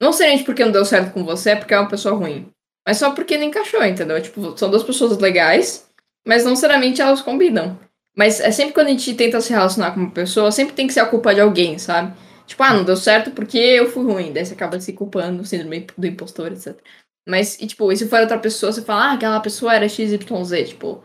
[0.00, 2.50] Não necessariamente porque não deu certo com você, é porque é uma pessoa ruim.
[2.88, 4.18] Mas só porque não encaixou, entendeu?
[4.22, 5.86] Tipo, são duas pessoas legais,
[6.26, 7.78] mas não necessariamente elas combinam.
[8.16, 10.94] Mas é sempre quando a gente tenta se relacionar com uma pessoa, sempre tem que
[10.94, 12.16] ser a culpa de alguém, sabe?
[12.46, 14.32] Tipo, ah, não deu certo porque eu fui ruim.
[14.32, 16.80] Daí você acaba se culpando, síndrome do impostor, etc.
[17.28, 20.70] Mas, e, tipo, e se for outra pessoa, você fala, ah, aquela pessoa era XYZ,
[20.70, 21.04] tipo.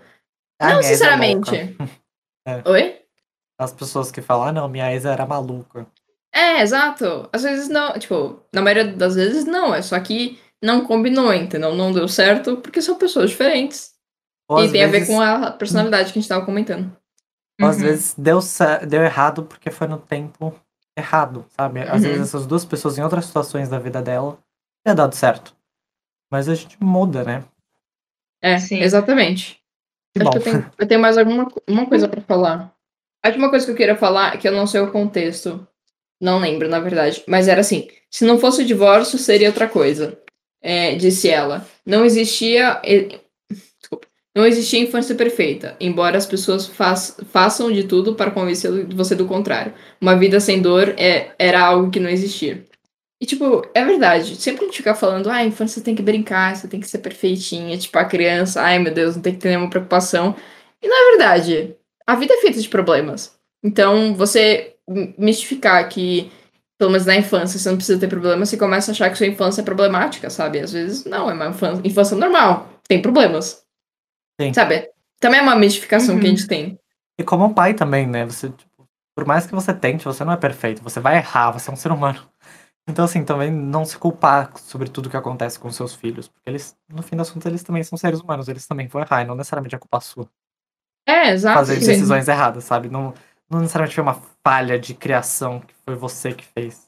[0.62, 1.52] Ah, não é sinceramente.
[1.52, 1.92] louca.
[2.48, 2.62] É.
[2.70, 3.00] Oi?
[3.58, 5.86] As pessoas que falam, ah, não, minha ex era maluca.
[6.34, 7.30] É, exato.
[7.32, 11.76] Às vezes não, tipo, na maioria das vezes não, é só que não combinou, entendeu?
[11.76, 13.92] Não deu certo porque são pessoas diferentes.
[14.50, 16.96] Ou e tem a ver vezes- com a personalidade que a gente tava comentando.
[17.62, 17.84] Ou às Uhum.
[17.84, 18.40] vezes deu,
[18.88, 20.56] deu errado porque foi no tempo
[20.98, 21.82] errado, sabe?
[21.82, 22.10] Às Uhum.
[22.10, 24.38] vezes essas duas pessoas em outras situações da vida dela
[24.88, 25.54] ia dado certo.
[26.32, 27.44] Mas a gente muda, né?
[28.42, 28.80] É, Sim.
[28.82, 29.62] exatamente.
[30.16, 30.32] Que Acho bom.
[30.32, 32.74] que eu tenho, eu tenho mais alguma uma coisa pra falar.
[33.24, 35.66] A última coisa que eu queria falar, que eu não sei o contexto,
[36.22, 40.20] não lembro, na verdade, mas era assim: se não fosse o divórcio, seria outra coisa.
[40.64, 41.68] É, disse ela.
[41.86, 42.82] Não existia.
[43.52, 44.08] Desculpa.
[44.36, 46.72] Não existia infância perfeita, embora as pessoas
[47.32, 49.74] façam de tudo para convencer você do contrário.
[50.02, 52.66] Uma vida sem dor é, era algo que não existia.
[53.22, 54.36] E, tipo, é verdade.
[54.36, 56.98] Sempre a gente fica falando, ah, a infância tem que brincar, você tem que ser
[56.98, 57.78] perfeitinha.
[57.78, 60.36] Tipo, a criança, ai meu Deus, não tem que ter nenhuma preocupação.
[60.82, 61.76] E não é verdade.
[62.08, 63.38] A vida é feita de problemas.
[63.64, 64.76] Então, você
[65.18, 66.32] mistificar que,
[66.78, 69.28] pelo menos na infância, você não precisa ter problemas, você começa a achar que sua
[69.28, 70.60] infância é problemática, sabe?
[70.60, 72.68] Às vezes, não, é uma infância, infância normal.
[72.88, 73.64] Tem problemas.
[74.42, 74.54] Sim.
[74.54, 74.90] Sabe?
[75.20, 76.36] Também é uma mistificação que a Uhum.
[76.36, 76.80] gente tem.
[77.18, 78.26] E como pai também, né?
[78.26, 80.84] Você, tipo, por mais que você tente, você não é perfeito.
[80.84, 82.20] Você vai errar, você é um ser humano.
[82.86, 86.28] Então, assim, também não se culpar sobre tudo que acontece com seus filhos.
[86.28, 88.50] Porque eles, no fim das contas, eles também são seres humanos.
[88.50, 90.30] Eles também vão errar, e não necessariamente é culpa sua.
[91.08, 91.60] É, exato.
[91.60, 92.90] Fazer decisões erradas, sabe?
[92.90, 93.14] Não,
[93.54, 96.88] não necessariamente foi uma falha de criação que foi você que fez.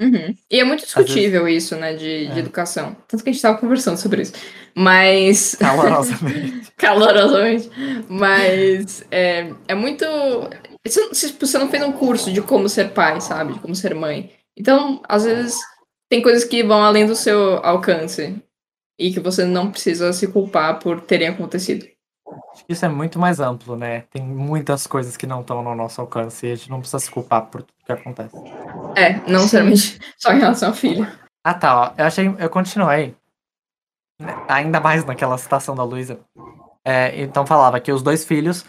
[0.00, 0.34] Uhum.
[0.50, 2.38] E é muito discutível isso, né, de, de É.
[2.38, 2.96] educação.
[3.06, 4.32] Tanto que a gente tava conversando sobre isso.
[4.74, 5.54] Mas.
[5.60, 6.72] Calorosamente.
[6.78, 7.70] calorosamente.
[8.08, 10.04] Mas é, é muito.
[10.86, 13.52] Você, se você não fez um curso de como ser pai, sabe?
[13.52, 14.32] De como ser mãe.
[14.56, 15.58] Então, às vezes,
[16.08, 18.42] tem coisas que vão além do seu alcance.
[18.98, 21.86] E que você não precisa se culpar por terem acontecido.
[22.52, 24.04] Acho que isso é muito mais amplo, né?
[24.10, 27.10] Tem muitas coisas que não estão no nosso alcance e a gente não precisa se
[27.10, 28.36] culpar por tudo que acontece.
[28.96, 31.06] É, não necessariamente só em relação ao filho.
[31.44, 31.92] Ah, tá, ó.
[31.96, 32.34] Eu achei.
[32.38, 33.14] Eu continuei.
[34.48, 36.18] Ainda mais naquela citação da Luísa.
[36.84, 38.64] É, então falava que os dois filhos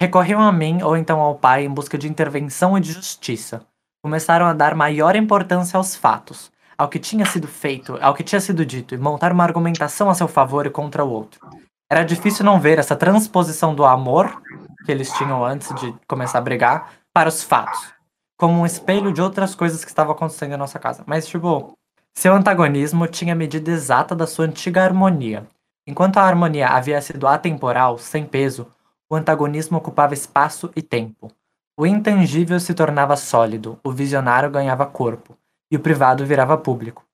[0.00, 3.62] recorriam a mim ou então ao pai em busca de intervenção e de justiça.
[4.02, 8.40] Começaram a dar maior importância aos fatos, ao que tinha sido feito, ao que tinha
[8.40, 11.40] sido dito, e montar uma argumentação a seu favor e contra o outro.
[11.88, 14.42] Era difícil não ver essa transposição do amor
[14.84, 17.92] que eles tinham antes de começar a brigar para os fatos,
[18.36, 21.04] como um espelho de outras coisas que estavam acontecendo em nossa casa.
[21.06, 21.78] Mas, tipo,
[22.12, 25.46] seu antagonismo tinha a medida exata da sua antiga harmonia.
[25.86, 28.66] Enquanto a harmonia havia sido atemporal, sem peso,
[29.08, 31.30] o antagonismo ocupava espaço e tempo.
[31.78, 35.38] O intangível se tornava sólido, o visionário ganhava corpo,
[35.70, 37.04] e o privado virava público.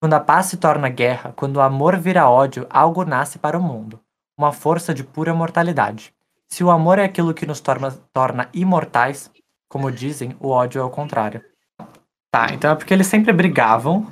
[0.00, 3.62] Quando a paz se torna guerra, quando o amor vira ódio, algo nasce para o
[3.62, 4.00] mundo.
[4.42, 6.12] Uma força de pura mortalidade.
[6.48, 9.30] Se o amor é aquilo que nos torna, torna imortais,
[9.68, 11.40] como dizem, o ódio é o contrário.
[12.28, 14.08] Tá, então é porque eles sempre brigavam,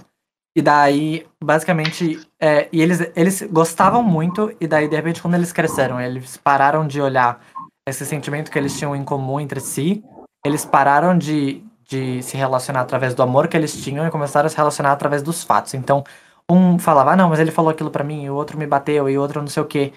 [0.54, 5.50] e daí, basicamente, é, e eles, eles gostavam muito, e daí, de repente, quando eles
[5.50, 7.40] cresceram, eles pararam de olhar
[7.84, 10.00] esse sentimento que eles tinham em comum entre si,
[10.46, 14.48] eles pararam de, de se relacionar através do amor que eles tinham e começaram a
[14.48, 15.74] se relacionar através dos fatos.
[15.74, 16.04] Então,
[16.48, 19.10] um falava, ah, não, mas ele falou aquilo pra mim, e o outro me bateu,
[19.10, 19.92] e o outro não sei o quê.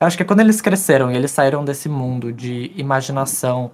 [0.00, 3.72] Eu acho que quando eles cresceram e eles saíram desse mundo de imaginação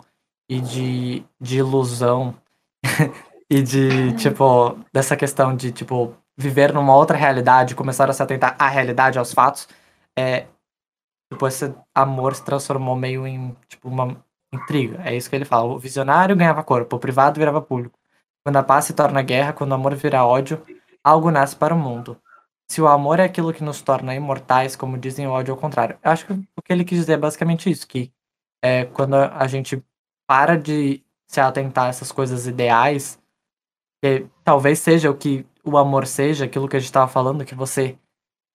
[0.48, 2.34] e de, de ilusão
[3.50, 8.56] e de, tipo, dessa questão de, tipo, viver numa outra realidade, começaram a se atentar
[8.58, 9.68] à realidade, aos fatos,
[10.16, 10.46] é,
[11.32, 14.16] tipo, esse amor se transformou meio em, tipo, uma
[14.52, 15.00] intriga.
[15.04, 15.72] É isso que ele fala.
[15.72, 17.98] O visionário ganhava corpo, o privado virava público.
[18.44, 20.62] Quando a paz se torna guerra, quando o amor vira ódio,
[21.02, 22.16] algo nasce para o mundo.
[22.70, 25.60] Se o amor é aquilo que nos torna imortais, como dizem, o ódio é o
[25.60, 25.98] contrário.
[26.02, 28.12] Eu acho que o que ele quis dizer é basicamente isso, que
[28.62, 29.84] é, quando a gente
[30.26, 33.20] para de se atentar a essas coisas ideais,
[34.02, 37.54] que talvez seja o que o amor seja, aquilo que a gente estava falando, que
[37.54, 37.98] você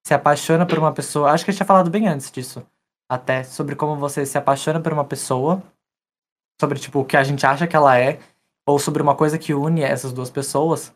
[0.06, 1.32] se apaixona por uma pessoa.
[1.32, 2.66] Acho que a gente tinha falado bem antes disso,
[3.10, 5.62] até sobre como você se apaixona por uma pessoa,
[6.60, 8.20] sobre tipo o que a gente acha que ela é,
[8.66, 10.94] ou sobre uma coisa que une essas duas pessoas.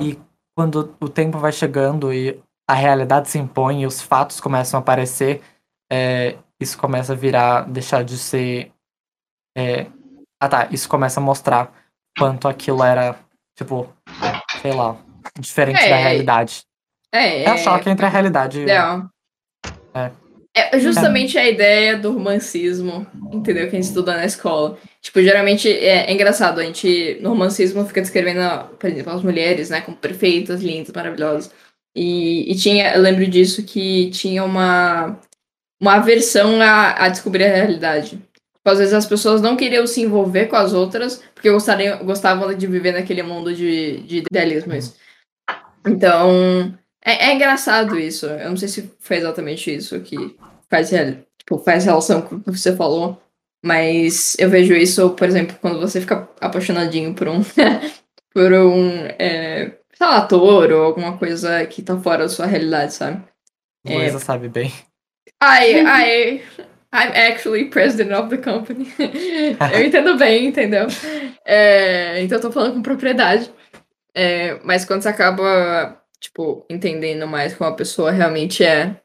[0.00, 0.18] E
[0.56, 4.80] quando o tempo vai chegando e a realidade se impõe e os fatos começam a
[4.82, 5.42] aparecer,
[5.90, 8.72] é, isso começa a virar, deixar de ser.
[9.56, 9.86] é,
[10.40, 11.72] ah tá, isso começa a mostrar
[12.18, 13.16] quanto aquilo era,
[13.56, 13.88] tipo,
[14.60, 14.96] sei lá,
[15.38, 16.62] diferente da É, realidade.
[17.12, 18.62] É, É o choque entre a realidade e.
[18.62, 19.08] Ideal.
[19.94, 20.10] É.
[20.54, 23.70] É justamente a ideia do romancismo, entendeu?
[23.70, 24.78] Que a gente estuda na escola.
[25.00, 29.70] Tipo, geralmente é, é engraçado, a gente no romancismo fica descrevendo, por exemplo, as mulheres,
[29.70, 31.50] né, como perfeitas, lindas, maravilhosas.
[31.96, 35.18] E, e tinha, eu lembro disso que tinha uma,
[35.80, 38.10] uma aversão a, a descobrir a realidade.
[38.10, 42.54] Tipo, às vezes as pessoas não queriam se envolver com as outras porque gostariam, gostavam
[42.54, 44.74] de viver naquele mundo de, de idealismo.
[44.74, 44.96] Isso.
[45.86, 46.72] Então,
[47.04, 48.26] é, é engraçado isso.
[48.26, 50.36] Eu não sei se foi exatamente isso que
[50.70, 50.90] faz
[51.38, 53.20] tipo, faz relação com o que você falou.
[53.64, 57.42] Mas eu vejo isso, por exemplo, quando você fica apaixonadinho por um.
[58.34, 59.06] por um.
[59.18, 63.22] É, sei lá, ator ou alguma coisa que tá fora da sua realidade, sabe?
[63.86, 64.72] Luísa sabe bem.
[65.42, 66.42] I, I,
[66.92, 68.92] I'm actually president of the company.
[69.72, 70.86] eu entendo bem, entendeu?
[71.44, 73.52] É, então eu tô falando com propriedade.
[74.14, 78.96] É, mas quando você acaba, tipo, entendendo mais como a pessoa realmente é, o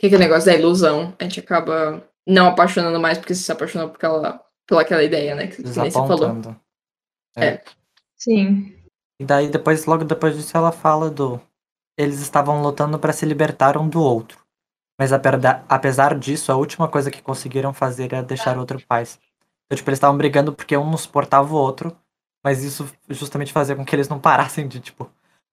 [0.00, 3.50] que, que é o negócio da ilusão, a gente acaba não apaixonando mais porque se
[3.50, 5.46] apaixonou por aquela, pela aquela ideia, né?
[5.46, 6.42] Que, que nem você falou.
[7.36, 7.46] É.
[7.46, 7.64] É.
[8.16, 8.74] Sim.
[9.20, 11.40] E daí depois, logo depois disso, ela fala do.
[11.96, 14.38] Eles estavam lutando para se libertar um do outro.
[14.98, 19.18] Mas apesar disso, a última coisa que conseguiram fazer era deixar o outro paz.
[19.66, 21.96] Então, tipo, eles estavam brigando porque um não suportava o outro,
[22.42, 25.08] mas isso justamente fazia com que eles não parassem de, tipo,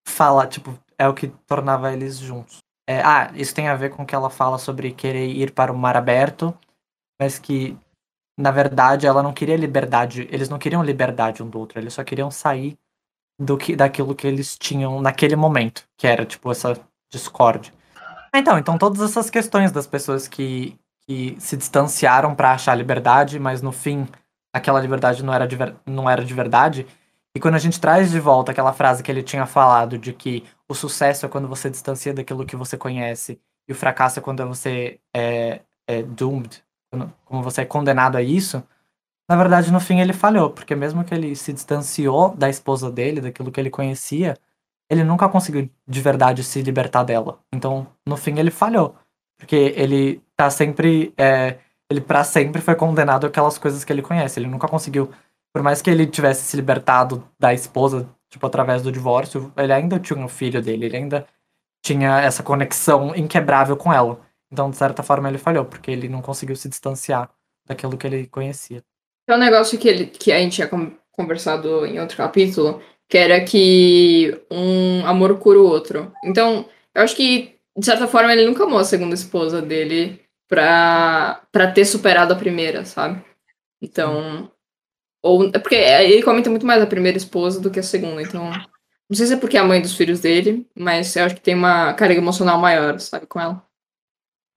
[0.08, 2.60] falar, tipo, é o que tornava eles juntos.
[2.88, 5.72] É, ah, isso tem a ver com o que ela fala sobre querer ir para
[5.72, 6.58] o mar aberto,
[7.20, 7.76] mas que,
[8.38, 12.04] na verdade, ela não queria liberdade, eles não queriam liberdade um do outro, eles só
[12.04, 12.78] queriam sair
[13.40, 16.80] do que, daquilo que eles tinham naquele momento, que era, tipo, essa
[17.12, 17.74] discórdia.
[18.34, 20.78] Então, então todas essas questões das pessoas que,
[21.08, 24.08] que se distanciaram para achar liberdade, mas no fim
[24.54, 26.86] aquela liberdade não era, de ver, não era de verdade.
[27.36, 30.44] E quando a gente traz de volta aquela frase que ele tinha falado de que
[30.68, 34.48] o sucesso é quando você distancia daquilo que você conhece e o fracasso é quando
[34.48, 36.64] você é, é doomed,
[37.26, 38.64] como você é condenado a isso,
[39.30, 43.20] na verdade no fim ele falhou, porque mesmo que ele se distanciou da esposa dele,
[43.20, 44.38] daquilo que ele conhecia,
[44.90, 47.40] ele nunca conseguiu de verdade se libertar dela.
[47.52, 48.96] Então, no fim, ele falhou.
[49.38, 51.14] Porque ele tá sempre.
[51.18, 51.58] É,
[51.90, 54.40] ele para sempre foi condenado àquelas coisas que ele conhece.
[54.40, 55.12] Ele nunca conseguiu.
[55.56, 59.98] Por mais que ele tivesse se libertado da esposa, tipo, através do divórcio, ele ainda
[59.98, 61.26] tinha o filho dele, ele ainda
[61.82, 64.20] tinha essa conexão inquebrável com ela.
[64.52, 67.32] Então, de certa forma, ele falhou, porque ele não conseguiu se distanciar
[67.66, 68.84] daquilo que ele conhecia.
[69.30, 70.70] É um negócio que, ele, que a gente tinha
[71.14, 76.12] conversado em outro capítulo, que era que um amor cura o outro.
[76.26, 81.42] Então, eu acho que, de certa forma, ele nunca amou a segunda esposa dele pra,
[81.50, 83.24] pra ter superado a primeira, sabe?
[83.82, 84.52] Então.
[85.26, 88.52] Ou, é porque ele comenta muito mais a primeira esposa do que a segunda, então.
[89.10, 91.42] Não sei se é porque é a mãe dos filhos dele, mas eu acho que
[91.42, 93.68] tem uma carga emocional maior, sabe, com ela.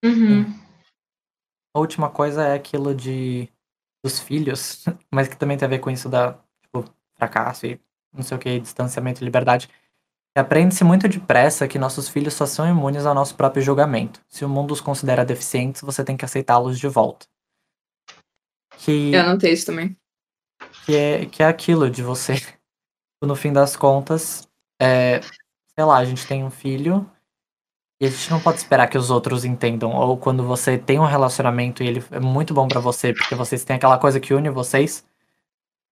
[0.05, 0.45] Uhum.
[1.75, 3.49] A última coisa é aquilo de
[4.05, 7.81] dos filhos, mas que também tem a ver com isso da, tipo, fracasso e
[8.12, 9.71] não sei o que, distanciamento e liberdade.
[10.37, 14.21] Aprende-se muito depressa que nossos filhos só são imunes ao nosso próprio julgamento.
[14.29, 17.27] Se o mundo os considera deficientes, você tem que aceitá-los de volta.
[18.77, 19.97] Que, Eu anotei isso também.
[20.85, 22.35] Que, é, que é aquilo de você,
[23.23, 24.49] no fim das contas,
[24.81, 27.09] é, sei lá, a gente tem um filho
[28.01, 29.93] e a gente não pode esperar que os outros entendam.
[29.93, 33.64] Ou quando você tem um relacionamento e ele é muito bom pra você, porque vocês
[33.64, 35.05] têm aquela coisa que une vocês,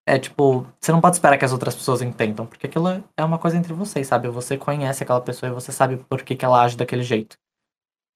[0.09, 3.39] é tipo, você não pode esperar que as outras pessoas entendam, porque aquilo é uma
[3.39, 4.29] coisa entre vocês, sabe?
[4.29, 7.37] Você conhece aquela pessoa e você sabe por que, que ela age daquele jeito.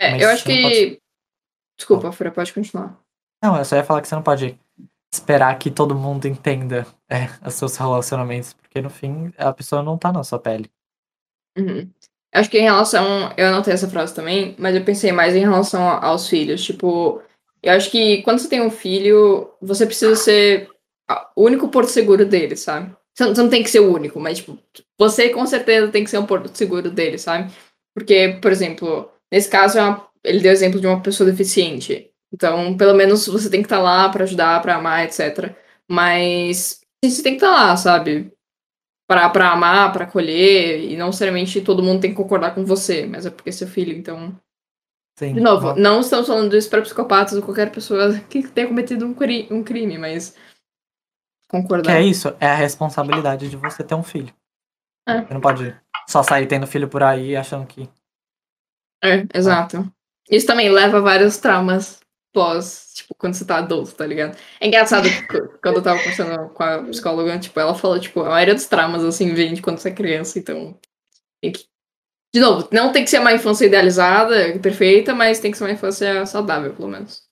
[0.00, 0.62] É, Mas eu acho que.
[0.62, 1.02] pode-
[1.76, 2.96] Desculpa, Fura, pode continuar.
[3.42, 4.58] Não, eu só ia falar que você não pode
[5.12, 9.98] esperar que todo mundo entenda é, os seus relacionamentos, porque no fim a pessoa não
[9.98, 10.70] tá na sua pele.
[11.58, 11.90] Uhum.
[12.32, 13.32] Acho que em relação.
[13.36, 16.62] Eu anotei essa frase também, mas eu pensei mais em relação aos filhos.
[16.62, 17.20] Tipo,
[17.62, 20.68] eu acho que quando você tem um filho, você precisa ser
[21.34, 22.94] o único porto seguro dele, sabe?
[23.12, 24.56] Você não, você não tem que ser o único, mas, tipo,
[24.96, 27.52] você com certeza tem que ser um porto seguro dele, sabe?
[27.92, 32.09] Porque, por exemplo, nesse caso, é ele deu exemplo de uma pessoa deficiente.
[32.32, 35.54] Então, pelo menos você tem que estar lá pra ajudar, pra amar, etc.
[35.88, 38.32] Mas você tem que estar lá, sabe?
[39.08, 43.06] Pra, pra amar, pra acolher, e não necessariamente todo mundo tem que concordar com você,
[43.06, 44.38] mas é porque é seu filho, então.
[45.18, 45.34] Sim.
[45.34, 49.12] De novo, não estamos falando isso para psicopatas ou qualquer pessoa que tenha cometido um,
[49.12, 50.30] cri- um crime, mas.
[50.30, 50.38] Que
[51.50, 51.96] Concordar.
[51.96, 54.32] é isso, é a responsabilidade de você ter um filho.
[55.08, 55.22] É.
[55.22, 55.76] Você não pode
[56.08, 57.88] só sair tendo filho por aí achando que.
[59.02, 59.92] É, exato.
[60.30, 61.99] Isso também leva a vários traumas
[62.32, 64.36] pós, tipo, quando você tá adulto, tá ligado?
[64.60, 65.08] É engraçado
[65.62, 69.04] quando eu tava conversando com a psicóloga, tipo, ela falou, tipo, a maioria dos traumas,
[69.04, 70.78] assim, vem de quando você é criança, então.
[71.42, 71.64] Que.
[72.32, 75.72] De novo, não tem que ser uma infância idealizada, perfeita, mas tem que ser uma
[75.72, 77.24] infância saudável, pelo menos.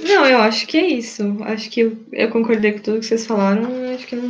[0.00, 1.22] Não, eu acho que é isso.
[1.42, 3.68] Acho que eu, eu concordei com tudo que vocês falaram.
[3.94, 4.28] Acho que não,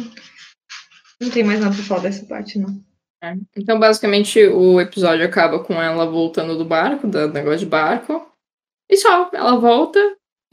[1.20, 2.82] não tem mais nada pra falar dessa parte, não.
[3.22, 3.34] É.
[3.56, 8.27] Então, basicamente, o episódio acaba com ela voltando do barco, do negócio de barco.
[8.88, 9.98] E só, ela volta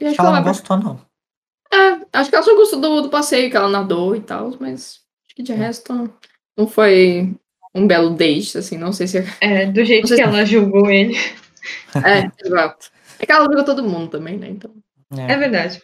[0.00, 1.00] e acho que Ela ela não gostou, não.
[1.72, 5.00] É, acho que ela só gostou do, do passeio, que ela nadou e tal, mas
[5.26, 6.10] acho que de resto
[6.56, 7.34] não foi
[7.74, 9.18] um belo date, assim, não sei se.
[9.40, 11.16] É, do jeito que ela julgou ele.
[11.94, 12.90] É, exato.
[13.18, 14.48] É que ela ajuda todo mundo também, né?
[14.48, 14.70] Então.
[15.16, 15.32] É.
[15.32, 15.82] É verdade.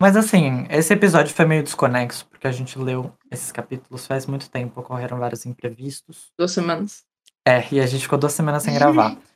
[0.00, 4.50] Mas assim, esse episódio foi meio desconexo, porque a gente leu esses capítulos faz muito
[4.50, 6.32] tempo, ocorreram vários imprevistos.
[6.36, 7.04] Duas semanas.
[7.46, 9.16] É, e a gente ficou duas semanas sem gravar.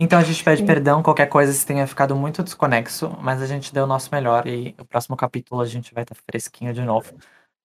[0.00, 0.66] Então a gente pede Sim.
[0.66, 4.46] perdão qualquer coisa se tenha ficado muito desconexo, mas a gente deu o nosso melhor
[4.46, 7.14] e o próximo capítulo a gente vai estar fresquinho de novo.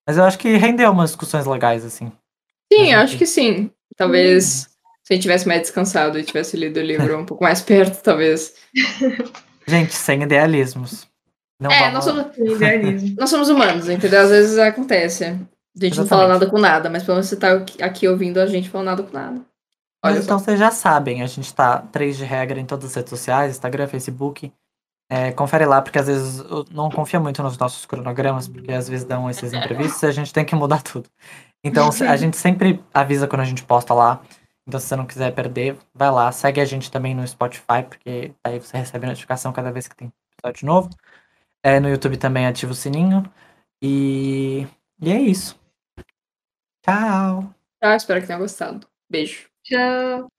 [0.06, 2.10] Mas eu acho que rendeu umas discussões legais, assim.
[2.72, 3.70] Sim, Mas acho que sim.
[3.96, 4.68] Talvez
[5.02, 8.00] se a gente tivesse mais descansado e tivesse lido o livro um pouco mais perto,
[8.02, 8.54] talvez.
[9.66, 11.06] Gente, sem idealismos.
[11.60, 11.94] Não É, vamos...
[11.94, 13.16] nós somos, Idealismo.
[13.18, 14.20] nós somos humanos, entendeu?
[14.20, 15.24] Às vezes acontece.
[15.24, 15.28] A
[15.84, 16.28] gente não fala Exatamente.
[16.28, 19.02] nada com nada, mas pelo menos você tá aqui- aqui ouvindo a gente falando nada
[19.02, 19.40] com nada.
[20.02, 20.44] Olha então só.
[20.44, 23.86] vocês já sabem, a gente tá três de regra em todas as redes sociais, Instagram,
[23.86, 24.52] Facebook.
[25.12, 28.88] É, confere lá, porque às vezes eu não confia muito nos nossos cronogramas, porque às
[28.88, 31.10] vezes dão esses imprevistos e a gente tem que mudar tudo.
[31.64, 34.22] Então a gente sempre avisa quando a gente posta lá.
[34.66, 38.32] Então se você não quiser perder, vai lá, segue a gente também no Spotify, porque
[38.44, 40.90] aí você recebe notificação cada vez que tem episódio novo.
[41.62, 43.24] É, no YouTube também ativa o sininho.
[43.82, 44.66] E,
[45.02, 45.58] e é isso.
[46.82, 47.52] Tchau!
[47.80, 48.86] Tá, espero que tenha gostado.
[49.10, 49.49] Beijo.
[49.70, 50.30] Tchau.